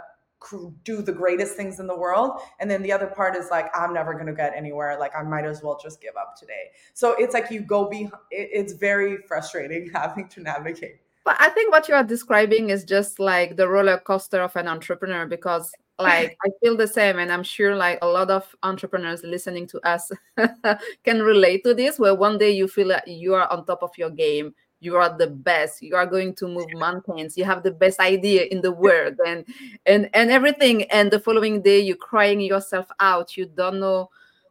do 0.83 1.01
the 1.01 1.11
greatest 1.11 1.55
things 1.55 1.79
in 1.79 1.85
the 1.85 1.95
world 1.95 2.39
and 2.59 2.69
then 2.69 2.81
the 2.81 2.91
other 2.91 3.05
part 3.05 3.35
is 3.35 3.49
like 3.51 3.69
i'm 3.75 3.93
never 3.93 4.13
going 4.13 4.25
to 4.25 4.33
get 4.33 4.53
anywhere 4.55 4.97
like 4.99 5.11
i 5.15 5.21
might 5.21 5.45
as 5.45 5.61
well 5.61 5.79
just 5.81 6.01
give 6.01 6.15
up 6.19 6.35
today 6.35 6.71
so 6.93 7.13
it's 7.19 7.33
like 7.33 7.51
you 7.51 7.61
go 7.61 7.87
be 7.87 8.09
it's 8.31 8.73
very 8.73 9.17
frustrating 9.27 9.89
having 9.93 10.27
to 10.27 10.41
navigate 10.41 11.00
but 11.23 11.35
I 11.39 11.49
think 11.49 11.71
what 11.71 11.87
you 11.87 11.95
are 11.95 12.03
describing 12.03 12.69
is 12.69 12.83
just 12.83 13.19
like 13.19 13.55
the 13.55 13.67
roller 13.67 13.99
coaster 13.99 14.41
of 14.41 14.55
an 14.55 14.67
entrepreneur 14.67 15.25
because 15.25 15.71
like 15.99 16.37
I 16.43 16.49
feel 16.61 16.75
the 16.75 16.87
same 16.87 17.19
and 17.19 17.31
I'm 17.31 17.43
sure 17.43 17.75
like 17.75 17.99
a 18.01 18.07
lot 18.07 18.31
of 18.31 18.55
entrepreneurs 18.63 19.23
listening 19.23 19.67
to 19.67 19.79
us 19.87 20.11
can 21.03 21.21
relate 21.21 21.63
to 21.63 21.73
this 21.73 21.99
where 21.99 22.15
one 22.15 22.37
day 22.37 22.51
you 22.51 22.67
feel 22.67 22.87
like 22.87 23.03
you 23.05 23.35
are 23.35 23.51
on 23.51 23.65
top 23.65 23.83
of 23.83 23.91
your 23.97 24.09
game 24.09 24.53
you 24.79 24.95
are 24.95 25.15
the 25.15 25.27
best 25.27 25.81
you 25.81 25.95
are 25.95 26.07
going 26.07 26.33
to 26.35 26.47
move 26.47 26.67
mountains 26.73 27.37
you 27.37 27.43
have 27.43 27.61
the 27.61 27.71
best 27.71 27.99
idea 27.99 28.45
in 28.49 28.61
the 28.61 28.71
world 28.71 29.15
and 29.25 29.45
and 29.85 30.09
and 30.13 30.31
everything 30.31 30.83
and 30.85 31.11
the 31.11 31.19
following 31.19 31.61
day 31.61 31.79
you're 31.79 31.95
crying 31.95 32.41
yourself 32.41 32.87
out 32.99 33.37
you 33.37 33.45
don't 33.45 33.79
know 33.79 34.09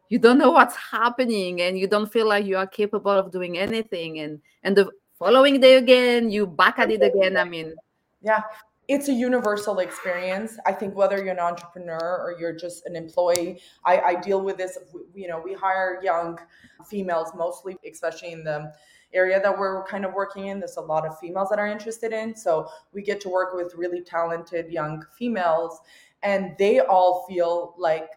you 0.08 0.18
don't 0.18 0.38
know 0.38 0.50
what's 0.50 0.76
happening 0.76 1.60
and 1.62 1.78
you 1.78 1.88
don't 1.88 2.12
feel 2.12 2.28
like 2.28 2.44
you 2.44 2.56
are 2.56 2.66
capable 2.66 3.10
of 3.10 3.32
doing 3.32 3.58
anything 3.58 4.20
and 4.20 4.40
and 4.62 4.76
the 4.76 4.88
following 5.20 5.60
day 5.60 5.76
again, 5.76 6.30
you 6.30 6.46
back 6.46 6.78
at 6.78 6.90
it 6.90 7.02
again. 7.02 7.36
I 7.36 7.44
mean, 7.44 7.74
yeah, 8.22 8.42
it's 8.88 9.08
a 9.08 9.12
universal 9.12 9.78
experience. 9.78 10.58
I 10.66 10.72
think 10.72 10.96
whether 10.96 11.18
you're 11.22 11.34
an 11.34 11.38
entrepreneur 11.38 12.18
or 12.24 12.34
you're 12.40 12.56
just 12.56 12.86
an 12.86 12.96
employee, 12.96 13.60
I, 13.84 14.00
I 14.00 14.14
deal 14.16 14.40
with 14.40 14.56
this. 14.56 14.78
You 15.14 15.28
know, 15.28 15.40
we 15.40 15.52
hire 15.52 16.00
young 16.02 16.40
females 16.88 17.28
mostly, 17.36 17.76
especially 17.88 18.32
in 18.32 18.42
the 18.42 18.72
area 19.12 19.40
that 19.42 19.56
we're 19.56 19.84
kind 19.84 20.04
of 20.04 20.14
working 20.14 20.46
in. 20.46 20.58
There's 20.58 20.78
a 20.78 20.80
lot 20.80 21.06
of 21.06 21.18
females 21.18 21.50
that 21.50 21.58
are 21.58 21.66
interested 21.66 22.12
in. 22.12 22.34
So 22.34 22.68
we 22.94 23.02
get 23.02 23.20
to 23.20 23.28
work 23.28 23.54
with 23.54 23.74
really 23.76 24.00
talented 24.00 24.72
young 24.72 25.04
females, 25.18 25.80
and 26.22 26.54
they 26.58 26.80
all 26.80 27.26
feel 27.28 27.74
like 27.76 28.08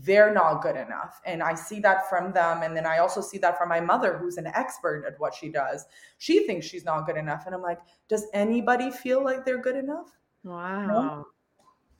they're 0.00 0.32
not 0.32 0.62
good 0.62 0.76
enough. 0.76 1.20
And 1.24 1.42
I 1.42 1.54
see 1.54 1.80
that 1.80 2.08
from 2.08 2.32
them. 2.32 2.62
And 2.62 2.76
then 2.76 2.86
I 2.86 2.98
also 2.98 3.20
see 3.20 3.38
that 3.38 3.58
from 3.58 3.68
my 3.68 3.80
mother, 3.80 4.18
who's 4.18 4.36
an 4.36 4.46
expert 4.48 5.04
at 5.06 5.18
what 5.18 5.34
she 5.34 5.48
does. 5.48 5.86
She 6.18 6.46
thinks 6.46 6.66
she's 6.66 6.84
not 6.84 7.06
good 7.06 7.16
enough. 7.16 7.44
And 7.46 7.54
I'm 7.54 7.62
like, 7.62 7.80
does 8.08 8.26
anybody 8.32 8.90
feel 8.90 9.24
like 9.24 9.44
they're 9.44 9.60
good 9.60 9.76
enough? 9.76 10.16
Wow. 10.44 10.86
No? 10.86 11.26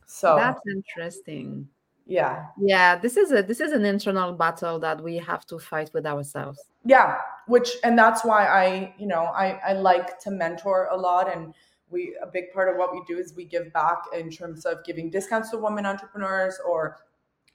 So 0.07 0.37
that's 0.37 0.61
interesting. 0.67 1.69
Yeah. 2.07 2.47
Yeah. 2.61 2.97
This 2.97 3.17
is 3.17 3.31
a 3.31 3.43
this 3.43 3.61
is 3.61 3.73
an 3.73 3.85
internal 3.85 4.33
battle 4.33 4.81
that 4.81 5.01
we 5.01 5.17
have 5.19 5.47
to 5.47 5.59
fight 5.59 5.91
with 5.95 6.07
ourselves. 6.07 6.59
Yeah. 6.85 7.19
Which 7.47 7.71
and 7.85 7.97
that's 7.97 8.25
why 8.25 8.47
I, 8.47 8.95
you 8.99 9.07
know, 9.07 9.25
I, 9.27 9.61
I 9.65 9.73
like 9.75 10.19
to 10.21 10.31
mentor 10.31 10.89
a 10.91 10.97
lot 10.97 11.33
and 11.35 11.55
we 11.91 12.17
a 12.23 12.27
big 12.27 12.53
part 12.53 12.69
of 12.69 12.77
what 12.77 12.93
we 12.93 13.03
do 13.07 13.19
is 13.19 13.35
we 13.37 13.45
give 13.45 13.73
back 13.73 14.03
in 14.17 14.31
terms 14.31 14.65
of 14.65 14.85
giving 14.85 15.11
discounts 15.11 15.51
to 15.51 15.59
women 15.59 15.87
entrepreneurs 15.87 16.59
or 16.67 16.97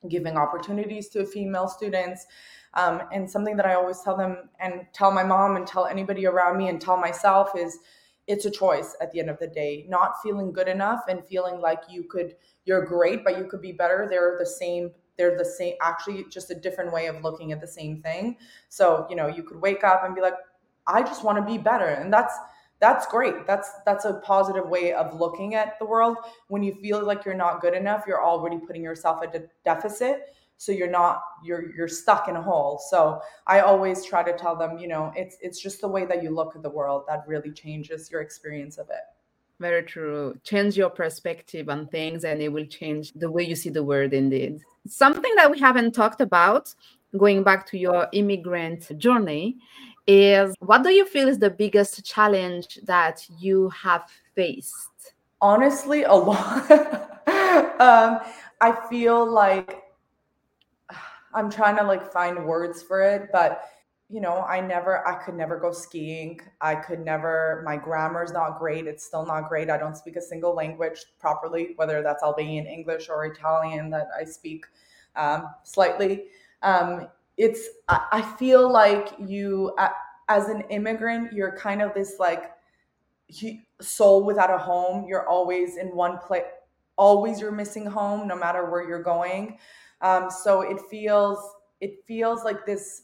giving 0.09 0.37
opportunities 0.37 1.09
to 1.09 1.25
female 1.25 1.67
students. 1.67 2.25
Um, 2.73 3.03
and 3.11 3.29
something 3.29 3.55
that 3.55 3.65
I 3.65 3.75
always 3.75 4.01
tell 4.01 4.17
them 4.17 4.49
and 4.59 4.85
tell 4.93 5.11
my 5.11 5.23
mom 5.23 5.55
and 5.55 5.65
tell 5.65 5.85
anybody 5.85 6.25
around 6.25 6.57
me 6.57 6.67
and 6.67 6.81
tell 6.81 6.97
myself 6.97 7.51
is 7.57 7.79
it's 8.27 8.45
a 8.45 8.51
choice 8.51 8.95
at 9.01 9.11
the 9.11 9.19
end 9.19 9.29
of 9.29 9.39
the 9.39 9.47
day. 9.47 9.85
Not 9.87 10.21
feeling 10.21 10.51
good 10.51 10.67
enough 10.67 11.01
and 11.07 11.25
feeling 11.25 11.61
like 11.61 11.83
you 11.89 12.03
could, 12.03 12.35
you're 12.65 12.85
great, 12.85 13.23
but 13.23 13.37
you 13.37 13.45
could 13.45 13.61
be 13.61 13.71
better. 13.71 14.07
They're 14.09 14.35
the 14.37 14.45
same. 14.45 14.91
They're 15.17 15.37
the 15.37 15.45
same, 15.45 15.75
actually, 15.81 16.25
just 16.29 16.51
a 16.51 16.55
different 16.55 16.91
way 16.91 17.05
of 17.05 17.23
looking 17.23 17.53
at 17.53 17.61
the 17.61 17.67
same 17.67 18.01
thing. 18.01 18.37
So, 18.67 19.07
you 19.09 19.15
know, 19.15 19.27
you 19.27 19.43
could 19.43 19.61
wake 19.61 19.85
up 19.85 20.03
and 20.03 20.13
be 20.13 20.21
like, 20.21 20.33
I 20.87 21.01
just 21.01 21.23
want 21.23 21.37
to 21.37 21.45
be 21.45 21.57
better. 21.57 21.87
And 21.87 22.11
that's, 22.11 22.33
that's 22.79 23.07
great. 23.07 23.47
That's 23.47 23.69
that's 23.85 24.05
a 24.05 24.15
positive 24.15 24.67
way 24.67 24.93
of 24.93 25.17
looking 25.19 25.55
at 25.55 25.79
the 25.79 25.85
world. 25.85 26.17
When 26.47 26.63
you 26.63 26.73
feel 26.75 27.03
like 27.03 27.25
you're 27.25 27.33
not 27.35 27.61
good 27.61 27.73
enough 27.73 28.03
you're 28.07 28.23
already 28.23 28.57
putting 28.57 28.83
yourself 28.83 29.23
at 29.23 29.35
a 29.35 29.43
deficit. 29.63 30.35
So 30.57 30.71
you're 30.71 30.89
not 30.89 31.21
you're 31.43 31.75
you're 31.75 31.87
stuck 31.87 32.27
in 32.27 32.35
a 32.35 32.41
hole. 32.41 32.81
So 32.89 33.21
i 33.47 33.59
always 33.59 34.05
try 34.05 34.23
to 34.23 34.37
tell 34.37 34.55
them 34.55 34.77
you 34.77 34.87
know 34.87 35.11
it's 35.15 35.37
it's 35.41 35.59
just 35.61 35.81
the 35.81 35.87
way 35.87 36.05
that 36.05 36.23
you 36.23 36.29
look 36.29 36.55
at 36.55 36.63
the 36.63 36.69
world 36.69 37.03
that 37.07 37.23
really 37.27 37.51
changes 37.51 38.11
your 38.11 38.21
experience 38.21 38.77
of 38.77 38.89
it. 38.89 39.05
Very 39.59 39.83
true. 39.83 40.37
Change 40.43 40.75
your 40.75 40.89
perspective 40.89 41.69
on 41.69 41.87
things 41.87 42.25
and 42.25 42.41
it 42.41 42.49
will 42.49 42.65
change 42.65 43.13
the 43.13 43.31
way 43.31 43.43
you 43.43 43.55
see 43.55 43.69
the 43.69 43.83
world 43.83 44.11
indeed. 44.11 44.59
Something 44.85 45.33
that 45.37 45.49
we 45.49 45.59
haven't 45.59 45.93
talked 45.93 46.19
about 46.19 46.75
going 47.17 47.43
back 47.43 47.65
to 47.67 47.77
your 47.77 48.07
immigrant 48.11 48.97
journey 48.97 49.57
is 50.07 50.55
what 50.59 50.83
do 50.83 50.89
you 50.89 51.05
feel 51.05 51.27
is 51.27 51.39
the 51.39 51.49
biggest 51.49 52.05
challenge 52.05 52.79
that 52.83 53.25
you 53.39 53.69
have 53.69 54.09
faced? 54.35 55.13
Honestly, 55.41 56.03
a 56.03 56.13
lot. 56.13 56.71
um, 57.79 58.19
I 58.61 58.71
feel 58.89 59.29
like 59.29 59.83
I'm 61.33 61.49
trying 61.49 61.77
to 61.77 61.83
like 61.83 62.11
find 62.11 62.45
words 62.45 62.81
for 62.81 63.01
it, 63.01 63.29
but 63.31 63.69
you 64.07 64.21
know, 64.21 64.41
I 64.41 64.61
never, 64.61 65.05
I 65.07 65.15
could 65.23 65.33
never 65.35 65.57
go 65.57 65.71
skiing. 65.71 66.39
I 66.61 66.75
could 66.75 67.03
never, 67.03 67.63
my 67.65 67.75
grammar 67.75 68.23
is 68.23 68.31
not 68.31 68.59
great. 68.59 68.85
It's 68.85 69.03
still 69.03 69.25
not 69.25 69.49
great. 69.49 69.69
I 69.69 69.77
don't 69.77 69.97
speak 69.97 70.15
a 70.15 70.21
single 70.21 70.53
language 70.53 70.99
properly, 71.19 71.73
whether 71.77 72.03
that's 72.03 72.21
Albanian, 72.21 72.67
English, 72.67 73.09
or 73.09 73.25
Italian 73.25 73.89
that 73.89 74.09
I 74.17 74.23
speak 74.23 74.65
um, 75.15 75.47
slightly. 75.63 76.25
Um, 76.61 77.07
it's 77.37 77.67
i 77.89 78.21
feel 78.37 78.71
like 78.71 79.09
you 79.19 79.75
as 80.29 80.47
an 80.49 80.61
immigrant 80.69 81.31
you're 81.33 81.55
kind 81.57 81.81
of 81.81 81.93
this 81.93 82.15
like 82.19 82.55
soul 83.81 84.23
without 84.23 84.53
a 84.53 84.57
home. 84.57 85.05
You're 85.07 85.27
always 85.27 85.77
in 85.77 85.95
one 85.95 86.17
place 86.19 86.43
always 86.97 87.41
you're 87.41 87.51
missing 87.51 87.85
home 87.85 88.25
no 88.25 88.37
matter 88.37 88.69
where 88.71 88.87
you're 88.87 89.03
going. 89.03 89.57
Um, 90.01 90.29
so 90.29 90.61
it 90.61 90.79
feels 90.89 91.37
it 91.81 92.05
feels 92.07 92.45
like 92.45 92.65
this 92.65 93.01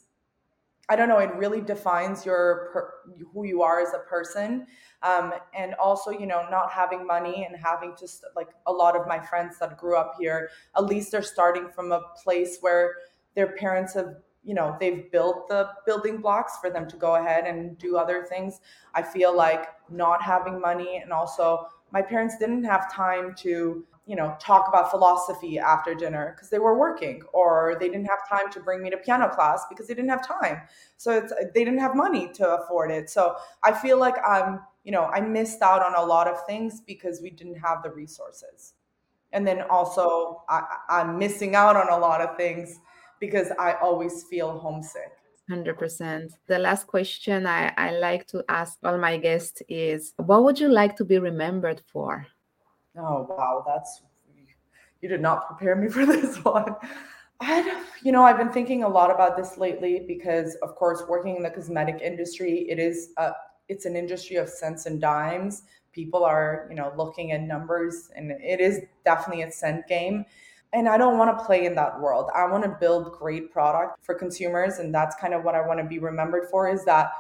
i 0.88 0.96
don't 0.96 1.10
know 1.10 1.20
it 1.20 1.34
really 1.36 1.60
defines 1.60 2.26
your 2.26 2.70
per, 2.72 2.94
who 3.34 3.46
you 3.46 3.62
are 3.62 3.82
as 3.82 3.94
a 3.94 4.00
person. 4.00 4.66
Um, 5.04 5.34
and 5.54 5.74
also 5.76 6.12
you 6.12 6.26
know 6.26 6.48
not 6.50 6.72
having 6.72 7.06
money 7.06 7.46
and 7.46 7.56
having 7.62 7.96
to 7.98 8.08
like 8.36 8.50
a 8.66 8.72
lot 8.72 8.96
of 8.96 9.08
my 9.08 9.20
friends 9.20 9.60
that 9.60 9.78
grew 9.78 9.98
up 9.98 10.16
here 10.18 10.50
at 10.78 10.86
least 10.86 11.12
they're 11.12 11.22
starting 11.22 11.68
from 11.70 11.92
a 11.92 12.02
place 12.24 12.60
where 12.62 12.94
their 13.36 13.54
parents 13.54 13.94
have 13.94 14.16
you 14.44 14.56
know 14.56 14.76
they've 14.80 15.12
built 15.12 15.48
the 15.48 15.70
building 15.86 16.20
blocks 16.22 16.58
for 16.60 16.70
them 16.70 16.88
to 16.90 16.98
go 16.98 17.16
ahead 17.16 17.46
and 17.46 17.78
do 17.78 17.98
other 17.98 18.24
things. 18.24 18.60
I 18.96 19.02
feel 19.02 19.36
like 19.36 19.68
not 19.90 20.22
having 20.22 20.60
money 20.60 20.98
and 20.98 21.12
also 21.12 21.68
my 21.92 22.02
parents 22.02 22.38
didn't 22.38 22.64
have 22.64 22.92
time 22.92 23.36
to 23.40 23.86
you 24.08 24.16
know 24.16 24.36
talk 24.40 24.68
about 24.68 24.90
philosophy 24.90 25.60
after 25.60 25.94
dinner 25.94 26.34
because 26.36 26.50
they 26.50 26.58
were 26.60 26.78
working 26.78 27.22
or 27.34 27.78
they 27.80 27.88
didn't 27.88 28.08
have 28.08 28.28
time 28.28 28.52
to 28.52 28.60
bring 28.60 28.82
me 28.82 28.90
to 28.90 28.98
piano 28.98 29.30
class 29.30 29.66
because 29.70 29.88
they 29.88 29.94
didn't 29.94 30.10
have 30.10 30.26
time. 30.28 30.62
So 30.98 31.12
it's 31.12 31.32
they 31.54 31.64
didn't 31.64 31.80
have 31.80 31.96
money 31.96 32.32
to 32.34 32.56
afford 32.56 32.92
it. 32.92 33.10
So 33.10 33.36
i 33.64 33.72
feel 33.72 34.00
like 34.00 34.16
i'm 34.28 34.62
you 34.84 34.92
know 34.92 35.06
i 35.06 35.22
missed 35.22 35.62
out 35.62 35.86
on 35.86 35.94
a 35.96 36.06
lot 36.06 36.28
of 36.28 36.46
things 36.48 36.82
because 36.82 37.22
we 37.22 37.30
didn't 37.30 37.60
have 37.60 37.84
the 37.84 37.92
resources. 37.92 38.74
And 39.34 39.46
then 39.48 39.62
also 39.70 40.44
I, 40.50 40.64
i'm 40.90 41.20
missing 41.20 41.56
out 41.56 41.76
on 41.76 41.90
a 41.90 41.98
lot 41.98 42.22
of 42.22 42.36
things 42.38 42.80
because 43.22 43.52
I 43.58 43.74
always 43.74 44.24
feel 44.24 44.60
homesick. 44.60 45.14
100%. 45.50 46.32
The 46.48 46.60
last 46.60 46.88
question 46.88 47.46
I, 47.46 47.74
I 47.78 47.92
like 47.92 48.28
to 48.28 48.44
ask 48.50 48.78
all 48.84 48.98
my 48.98 49.18
guests 49.18 49.62
is 49.70 50.14
what 50.18 50.44
would 50.44 50.60
you 50.60 50.70
like 50.70 50.96
to 50.98 51.06
be 51.06 51.20
remembered 51.20 51.82
for? 51.88 52.26
Oh, 52.98 53.28
wow. 53.30 53.64
That's, 53.66 54.02
you 55.02 55.08
did 55.08 55.22
not 55.22 55.48
prepare 55.48 55.76
me 55.76 55.88
for 55.96 56.06
this 56.06 56.38
one. 56.44 56.76
I, 57.40 57.84
you 58.04 58.12
know, 58.12 58.24
I've 58.24 58.38
been 58.38 58.52
thinking 58.52 58.84
a 58.84 58.88
lot 58.88 59.12
about 59.12 59.38
this 59.38 59.58
lately 59.58 60.04
because, 60.08 60.56
of 60.62 60.76
course, 60.76 61.04
working 61.08 61.38
in 61.38 61.44
the 61.44 61.50
cosmetic 61.50 62.02
industry, 62.02 62.70
it 62.70 62.80
is 62.80 63.14
a, 63.18 63.32
it's 63.68 63.86
an 63.86 63.96
industry 63.96 64.36
of 64.36 64.50
cents 64.50 64.86
and 64.86 65.02
dimes. 65.02 65.64
People 65.92 66.24
are, 66.24 66.68
you 66.70 66.76
know, 66.76 66.94
looking 66.96 67.32
at 67.32 67.42
numbers, 67.42 68.12
and 68.16 68.32
it 68.32 68.60
is 68.60 68.82
definitely 69.04 69.44
a 69.44 69.52
cent 69.52 69.88
game 69.88 70.26
and 70.74 70.88
I 70.88 70.98
don't 70.98 71.18
want 71.18 71.38
to 71.38 71.46
play 71.46 71.66
in 71.66 71.76
that 71.76 72.00
world. 72.00 72.30
I 72.34 72.46
want 72.46 72.64
to 72.64 72.70
build 72.70 73.12
great 73.14 73.52
product 73.52 74.04
for 74.04 74.16
consumers 74.16 74.80
and 74.80 74.94
that's 74.94 75.16
kind 75.16 75.34
of 75.34 75.44
what 75.44 75.56
I 75.56 75.66
want 75.66 75.80
to 75.80 75.86
be 75.86 76.00
remembered 76.00 76.50
for 76.50 76.70
is 76.70 76.86
that 76.86 77.12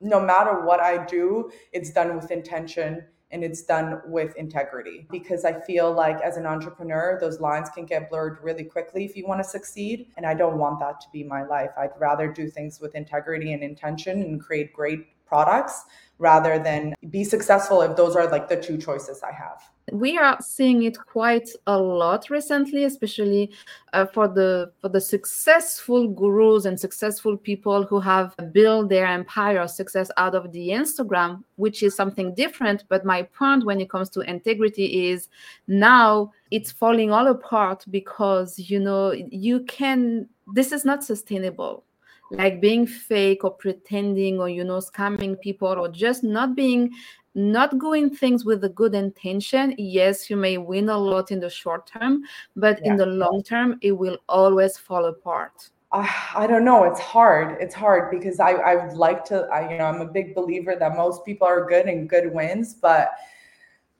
no 0.00 0.20
matter 0.20 0.64
what 0.64 0.80
I 0.80 1.04
do, 1.04 1.50
it's 1.72 1.90
done 1.90 2.16
with 2.16 2.30
intention 2.30 3.04
and 3.32 3.42
it's 3.42 3.62
done 3.62 4.00
with 4.06 4.36
integrity 4.36 5.06
because 5.10 5.44
I 5.44 5.58
feel 5.60 5.90
like 5.90 6.20
as 6.20 6.36
an 6.36 6.44
entrepreneur, 6.44 7.18
those 7.20 7.40
lines 7.40 7.70
can 7.70 7.86
get 7.86 8.10
blurred 8.10 8.38
really 8.42 8.64
quickly 8.64 9.04
if 9.06 9.16
you 9.16 9.26
want 9.26 9.42
to 9.42 9.48
succeed. 9.48 10.08
And 10.16 10.26
I 10.26 10.34
don't 10.34 10.58
want 10.58 10.80
that 10.80 11.00
to 11.00 11.06
be 11.12 11.24
my 11.24 11.42
life. 11.44 11.70
I'd 11.78 11.98
rather 11.98 12.30
do 12.30 12.50
things 12.50 12.78
with 12.78 12.94
integrity 12.94 13.54
and 13.54 13.62
intention 13.62 14.20
and 14.20 14.40
create 14.40 14.74
great 14.74 15.06
products 15.32 15.84
rather 16.18 16.58
than 16.58 16.94
be 17.10 17.24
successful 17.24 17.82
if 17.82 17.96
those 17.96 18.14
are 18.14 18.28
like 18.30 18.46
the 18.48 18.56
two 18.56 18.76
choices 18.78 19.22
I 19.22 19.32
have. 19.32 19.58
We 19.90 20.16
are 20.16 20.38
seeing 20.40 20.84
it 20.84 20.96
quite 20.96 21.48
a 21.66 21.76
lot 21.76 22.30
recently 22.30 22.84
especially 22.84 23.44
uh, 23.92 24.06
for 24.14 24.28
the 24.28 24.72
for 24.80 24.88
the 24.96 25.00
successful 25.00 26.02
gurus 26.20 26.64
and 26.64 26.78
successful 26.78 27.36
people 27.36 27.80
who 27.84 27.98
have 27.98 28.28
built 28.52 28.88
their 28.88 29.06
empire 29.06 29.60
of 29.64 29.70
success 29.70 30.08
out 30.16 30.34
of 30.40 30.52
the 30.52 30.68
instagram 30.68 31.42
which 31.56 31.82
is 31.82 31.96
something 31.96 32.28
different. 32.34 32.84
But 32.88 33.04
my 33.04 33.20
point 33.40 33.64
when 33.64 33.80
it 33.80 33.90
comes 33.90 34.08
to 34.10 34.20
integrity 34.20 34.86
is 35.10 35.28
now 35.66 36.30
it's 36.50 36.70
falling 36.70 37.10
all 37.10 37.26
apart 37.26 37.84
because 37.90 38.58
you 38.70 38.78
know 38.78 39.12
you 39.46 39.56
can 39.76 40.28
this 40.54 40.70
is 40.76 40.84
not 40.84 41.02
sustainable 41.02 41.84
like 42.32 42.60
being 42.60 42.86
fake 42.86 43.44
or 43.44 43.50
pretending 43.50 44.40
or 44.40 44.48
you 44.48 44.64
know 44.64 44.78
scamming 44.78 45.40
people 45.40 45.68
or 45.68 45.88
just 45.88 46.24
not 46.24 46.56
being 46.56 46.90
not 47.34 47.78
doing 47.78 48.10
things 48.10 48.44
with 48.44 48.64
a 48.64 48.68
good 48.68 48.94
intention 48.94 49.74
yes 49.78 50.28
you 50.28 50.36
may 50.36 50.58
win 50.58 50.88
a 50.88 50.96
lot 50.96 51.30
in 51.30 51.40
the 51.40 51.48
short 51.48 51.86
term 51.86 52.22
but 52.56 52.78
yeah. 52.82 52.90
in 52.90 52.96
the 52.96 53.06
long 53.06 53.42
term 53.42 53.78
it 53.82 53.92
will 53.92 54.18
always 54.28 54.76
fall 54.76 55.06
apart 55.06 55.70
I 55.94 56.46
don't 56.46 56.64
know. 56.64 56.84
It's 56.84 57.00
hard. 57.00 57.58
It's 57.60 57.74
hard 57.74 58.10
because 58.10 58.40
I 58.40 58.52
I 58.52 58.86
would 58.86 58.96
like 58.96 59.26
to. 59.26 59.42
I, 59.52 59.70
you 59.70 59.76
know, 59.76 59.84
I'm 59.84 60.00
a 60.00 60.06
big 60.06 60.34
believer 60.34 60.74
that 60.74 60.96
most 60.96 61.22
people 61.22 61.46
are 61.46 61.68
good 61.68 61.84
and 61.84 62.08
good 62.08 62.32
wins, 62.32 62.72
but 62.72 63.10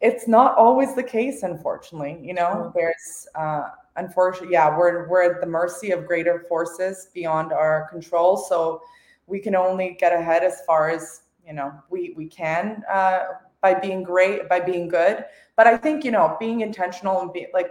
it's 0.01 0.27
not 0.27 0.57
always 0.57 0.95
the 0.95 1.03
case. 1.03 1.42
Unfortunately, 1.42 2.18
you 2.23 2.33
know, 2.33 2.73
there's 2.75 3.29
uh, 3.35 3.68
unfortunately, 3.96 4.55
yeah, 4.55 4.76
we're 4.76 5.09
we're 5.09 5.35
at 5.35 5.40
the 5.40 5.46
mercy 5.46 5.90
of 5.90 6.07
greater 6.07 6.44
forces 6.48 7.09
beyond 7.14 7.52
our 7.52 7.88
control. 7.90 8.37
So 8.37 8.83
we 9.26 9.38
can 9.38 9.55
only 9.55 9.96
get 9.98 10.12
ahead 10.12 10.42
as 10.42 10.62
far 10.66 10.90
as 10.90 11.22
you 11.46 11.52
know 11.52 11.72
we 11.90 12.14
we 12.16 12.26
can 12.26 12.83
uh, 12.90 13.20
by 13.61 13.74
being 13.74 14.02
great 14.02 14.48
by 14.48 14.61
being 14.61 14.88
good 14.88 15.24
but 15.57 15.66
i 15.66 15.76
think 15.76 16.05
you 16.05 16.11
know 16.11 16.37
being 16.38 16.61
intentional 16.61 17.20
and 17.20 17.33
be 17.33 17.46
like 17.55 17.70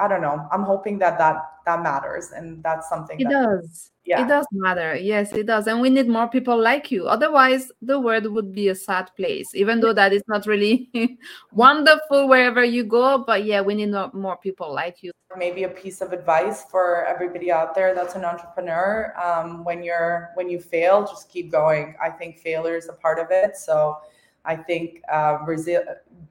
i 0.00 0.08
don't 0.08 0.22
know. 0.22 0.48
I'm 0.50 0.62
hoping 0.62 0.98
that 0.98 1.18
that 1.18 1.36
that 1.66 1.82
matters 1.82 2.30
and 2.34 2.62
that's 2.62 2.88
something 2.88 3.20
it 3.20 3.24
that, 3.24 3.30
does. 3.30 3.90
Yeah. 4.04 4.24
it 4.24 4.28
does 4.28 4.46
matter. 4.50 4.96
Yes 4.96 5.32
it 5.32 5.46
does. 5.46 5.66
And 5.66 5.80
we 5.80 5.90
need 5.90 6.08
more 6.08 6.28
people 6.28 6.58
like 6.58 6.90
you. 6.90 7.06
Otherwise 7.06 7.70
the 7.82 8.00
world 8.00 8.26
would 8.26 8.52
be 8.52 8.68
a 8.68 8.74
sad 8.74 9.10
place 9.16 9.54
even 9.54 9.80
though 9.80 9.92
that 9.92 10.12
is 10.12 10.22
not 10.26 10.46
really 10.46 10.90
wonderful 11.52 12.26
wherever 12.28 12.64
you 12.64 12.84
go 12.84 13.18
but 13.18 13.44
yeah 13.44 13.60
we 13.60 13.74
need 13.74 13.92
more 14.14 14.38
people 14.38 14.72
like 14.72 15.02
you. 15.02 15.12
Maybe 15.36 15.64
a 15.64 15.68
piece 15.68 16.00
of 16.00 16.12
advice 16.12 16.64
for 16.70 17.04
everybody 17.04 17.52
out 17.52 17.74
there 17.74 17.94
that's 17.94 18.14
an 18.14 18.24
entrepreneur 18.24 19.14
um, 19.22 19.64
when 19.64 19.82
you're 19.82 20.30
when 20.34 20.48
you 20.48 20.58
fail 20.58 21.06
just 21.06 21.28
keep 21.28 21.52
going. 21.52 21.94
I 22.02 22.10
think 22.10 22.38
failure 22.38 22.76
is 22.76 22.88
a 22.88 22.94
part 22.94 23.18
of 23.18 23.26
it. 23.30 23.56
So 23.56 23.98
i 24.46 24.56
think 24.56 25.02
uh, 25.12 25.38
resi- 25.44 25.84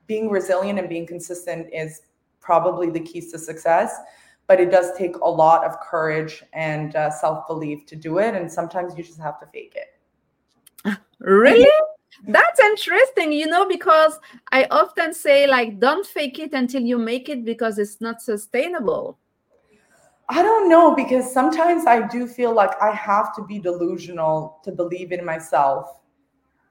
being 0.08 0.30
resilient 0.30 0.80
and 0.80 0.90
being 0.90 1.06
consistent 1.06 1.68
is 1.72 2.02
probably 2.50 2.90
the 2.90 3.00
keys 3.00 3.32
to 3.32 3.38
success 3.38 4.00
but 4.48 4.60
it 4.60 4.72
does 4.72 4.88
take 4.98 5.16
a 5.18 5.30
lot 5.30 5.64
of 5.64 5.80
courage 5.80 6.44
and 6.54 6.96
uh, 6.96 7.12
self-belief 7.12 7.86
to 7.86 7.96
do 7.96 8.18
it 8.18 8.34
and 8.34 8.52
sometimes 8.52 8.98
you 8.98 9.04
just 9.04 9.20
have 9.20 9.40
to 9.40 9.46
fake 9.54 9.76
it. 9.84 10.98
Really? 11.20 11.70
That's 12.28 12.60
interesting 12.60 13.32
you 13.32 13.46
know 13.46 13.68
because 13.68 14.20
i 14.52 14.66
often 14.72 15.14
say 15.14 15.46
like 15.46 15.80
don't 15.80 16.08
fake 16.08 16.40
it 16.40 16.54
until 16.54 16.82
you 16.82 16.98
make 16.98 17.30
it 17.30 17.46
because 17.46 17.78
it's 17.78 18.02
not 18.02 18.20
sustainable. 18.20 19.20
I 20.38 20.42
don't 20.42 20.68
know 20.74 20.96
because 20.96 21.32
sometimes 21.32 21.86
i 21.86 22.08
do 22.16 22.26
feel 22.26 22.54
like 22.62 22.74
i 22.82 22.92
have 23.10 23.36
to 23.36 23.44
be 23.52 23.60
delusional 23.60 24.60
to 24.64 24.72
believe 24.72 25.12
in 25.12 25.24
myself 25.24 25.99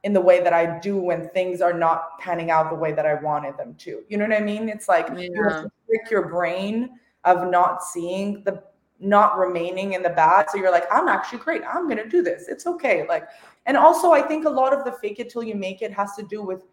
in 0.04 0.12
the 0.12 0.20
way 0.20 0.42
that 0.42 0.52
i 0.52 0.78
do 0.78 0.96
when 0.96 1.28
things 1.30 1.60
are 1.60 1.72
not 1.72 2.18
panning 2.20 2.50
out 2.50 2.70
the 2.70 2.76
way 2.76 2.92
that 2.92 3.06
i 3.06 3.14
wanted 3.14 3.56
them 3.56 3.74
to 3.74 4.02
you 4.08 4.16
know 4.16 4.26
what 4.26 4.36
i 4.36 4.40
mean 4.40 4.68
it's 4.68 4.88
like 4.88 5.08
yeah. 5.08 5.28
you 5.32 5.42
have 5.42 5.62
to 5.62 5.70
trick 5.86 6.10
your 6.10 6.28
brain 6.28 6.90
of 7.24 7.50
not 7.50 7.82
seeing 7.82 8.42
the 8.44 8.62
not 9.00 9.38
remaining 9.38 9.92
in 9.92 10.02
the 10.02 10.10
bad. 10.10 10.50
So 10.50 10.58
you're 10.58 10.72
like, 10.72 10.86
I'm 10.92 11.08
actually 11.08 11.38
great. 11.38 11.62
I'm 11.62 11.88
gonna 11.88 12.08
do 12.08 12.22
this. 12.22 12.48
It's 12.48 12.66
okay. 12.66 13.06
Like, 13.06 13.28
and 13.66 13.76
also 13.76 14.12
I 14.12 14.22
think 14.22 14.44
a 14.44 14.50
lot 14.50 14.72
of 14.72 14.84
the 14.84 14.92
fake 14.92 15.20
it 15.20 15.30
till 15.30 15.42
you 15.42 15.54
make 15.54 15.82
it 15.82 15.92
has 15.92 16.14
to 16.16 16.22
do 16.22 16.42
with 16.42 16.64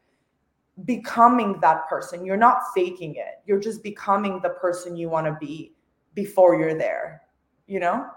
becoming 0.86 1.60
that 1.62 1.88
person. 1.88 2.26
You're 2.26 2.38
not 2.38 2.62
faking 2.74 3.16
it. 3.16 3.42
You're 3.46 3.60
just 3.60 3.84
becoming 3.84 4.40
the 4.42 4.50
person 4.50 4.96
you 4.96 5.10
want 5.10 5.28
to 5.28 5.38
be 5.40 5.74
before 6.16 6.60
you're 6.60 6.78
there. 6.78 7.22
You 7.68 7.80
know? 7.80 8.08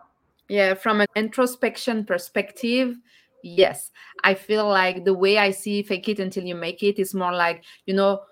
Yeah, 0.48 0.74
from 0.74 1.00
an 1.00 1.06
introspection 1.14 2.04
perspective, 2.04 2.96
yes. 3.42 3.90
I 4.24 4.34
feel 4.34 4.68
like 4.68 5.04
the 5.04 5.14
way 5.14 5.38
I 5.38 5.50
see 5.50 5.82
fake 5.82 6.08
it 6.08 6.20
until 6.20 6.44
you 6.44 6.54
make 6.54 6.82
it 6.82 6.98
is 6.98 7.14
more 7.14 7.32
like, 7.32 7.64
you 7.86 7.94
know, 7.94 8.22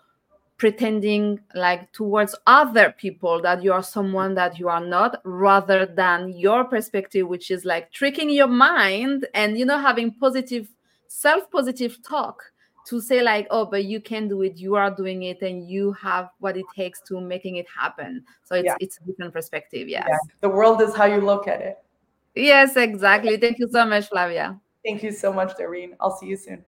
pretending 0.58 1.38
like 1.54 1.92
towards 1.92 2.34
other 2.46 2.94
people 2.96 3.42
that 3.42 3.62
you 3.62 3.72
are 3.72 3.82
someone 3.82 4.34
that 4.34 4.58
you 4.58 4.68
are 4.68 4.84
not 4.84 5.20
rather 5.24 5.84
than 5.84 6.30
your 6.30 6.64
perspective 6.64 7.28
which 7.28 7.50
is 7.50 7.64
like 7.64 7.92
tricking 7.92 8.30
your 8.30 8.46
mind 8.46 9.26
and 9.34 9.58
you 9.58 9.66
know 9.66 9.78
having 9.78 10.10
positive 10.12 10.68
self 11.08 11.50
positive 11.50 12.02
talk 12.02 12.42
to 12.86 13.00
say 13.00 13.22
like 13.22 13.46
oh 13.50 13.66
but 13.66 13.84
you 13.84 14.00
can 14.00 14.28
do 14.28 14.42
it 14.42 14.56
you 14.56 14.76
are 14.76 14.90
doing 14.90 15.24
it 15.24 15.42
and 15.42 15.68
you 15.68 15.92
have 15.92 16.30
what 16.38 16.56
it 16.56 16.64
takes 16.74 17.02
to 17.02 17.20
making 17.20 17.56
it 17.56 17.66
happen 17.68 18.24
so 18.44 18.54
it's 18.54 18.64
yeah. 18.64 18.76
it's 18.80 18.98
a 18.98 19.04
different 19.04 19.34
perspective 19.34 19.88
yes 19.88 20.06
yeah. 20.08 20.16
the 20.40 20.48
world 20.48 20.80
is 20.80 20.94
how 20.94 21.04
you 21.04 21.20
look 21.20 21.46
at 21.46 21.60
it 21.60 21.78
yes 22.34 22.76
exactly 22.76 23.36
thank 23.36 23.58
you 23.58 23.68
so 23.70 23.84
much 23.84 24.08
flavia 24.08 24.58
thank 24.86 25.02
you 25.02 25.12
so 25.12 25.32
much 25.32 25.56
Darine. 25.56 25.96
I'll 26.00 26.16
see 26.16 26.26
you 26.26 26.36
soon 26.36 26.64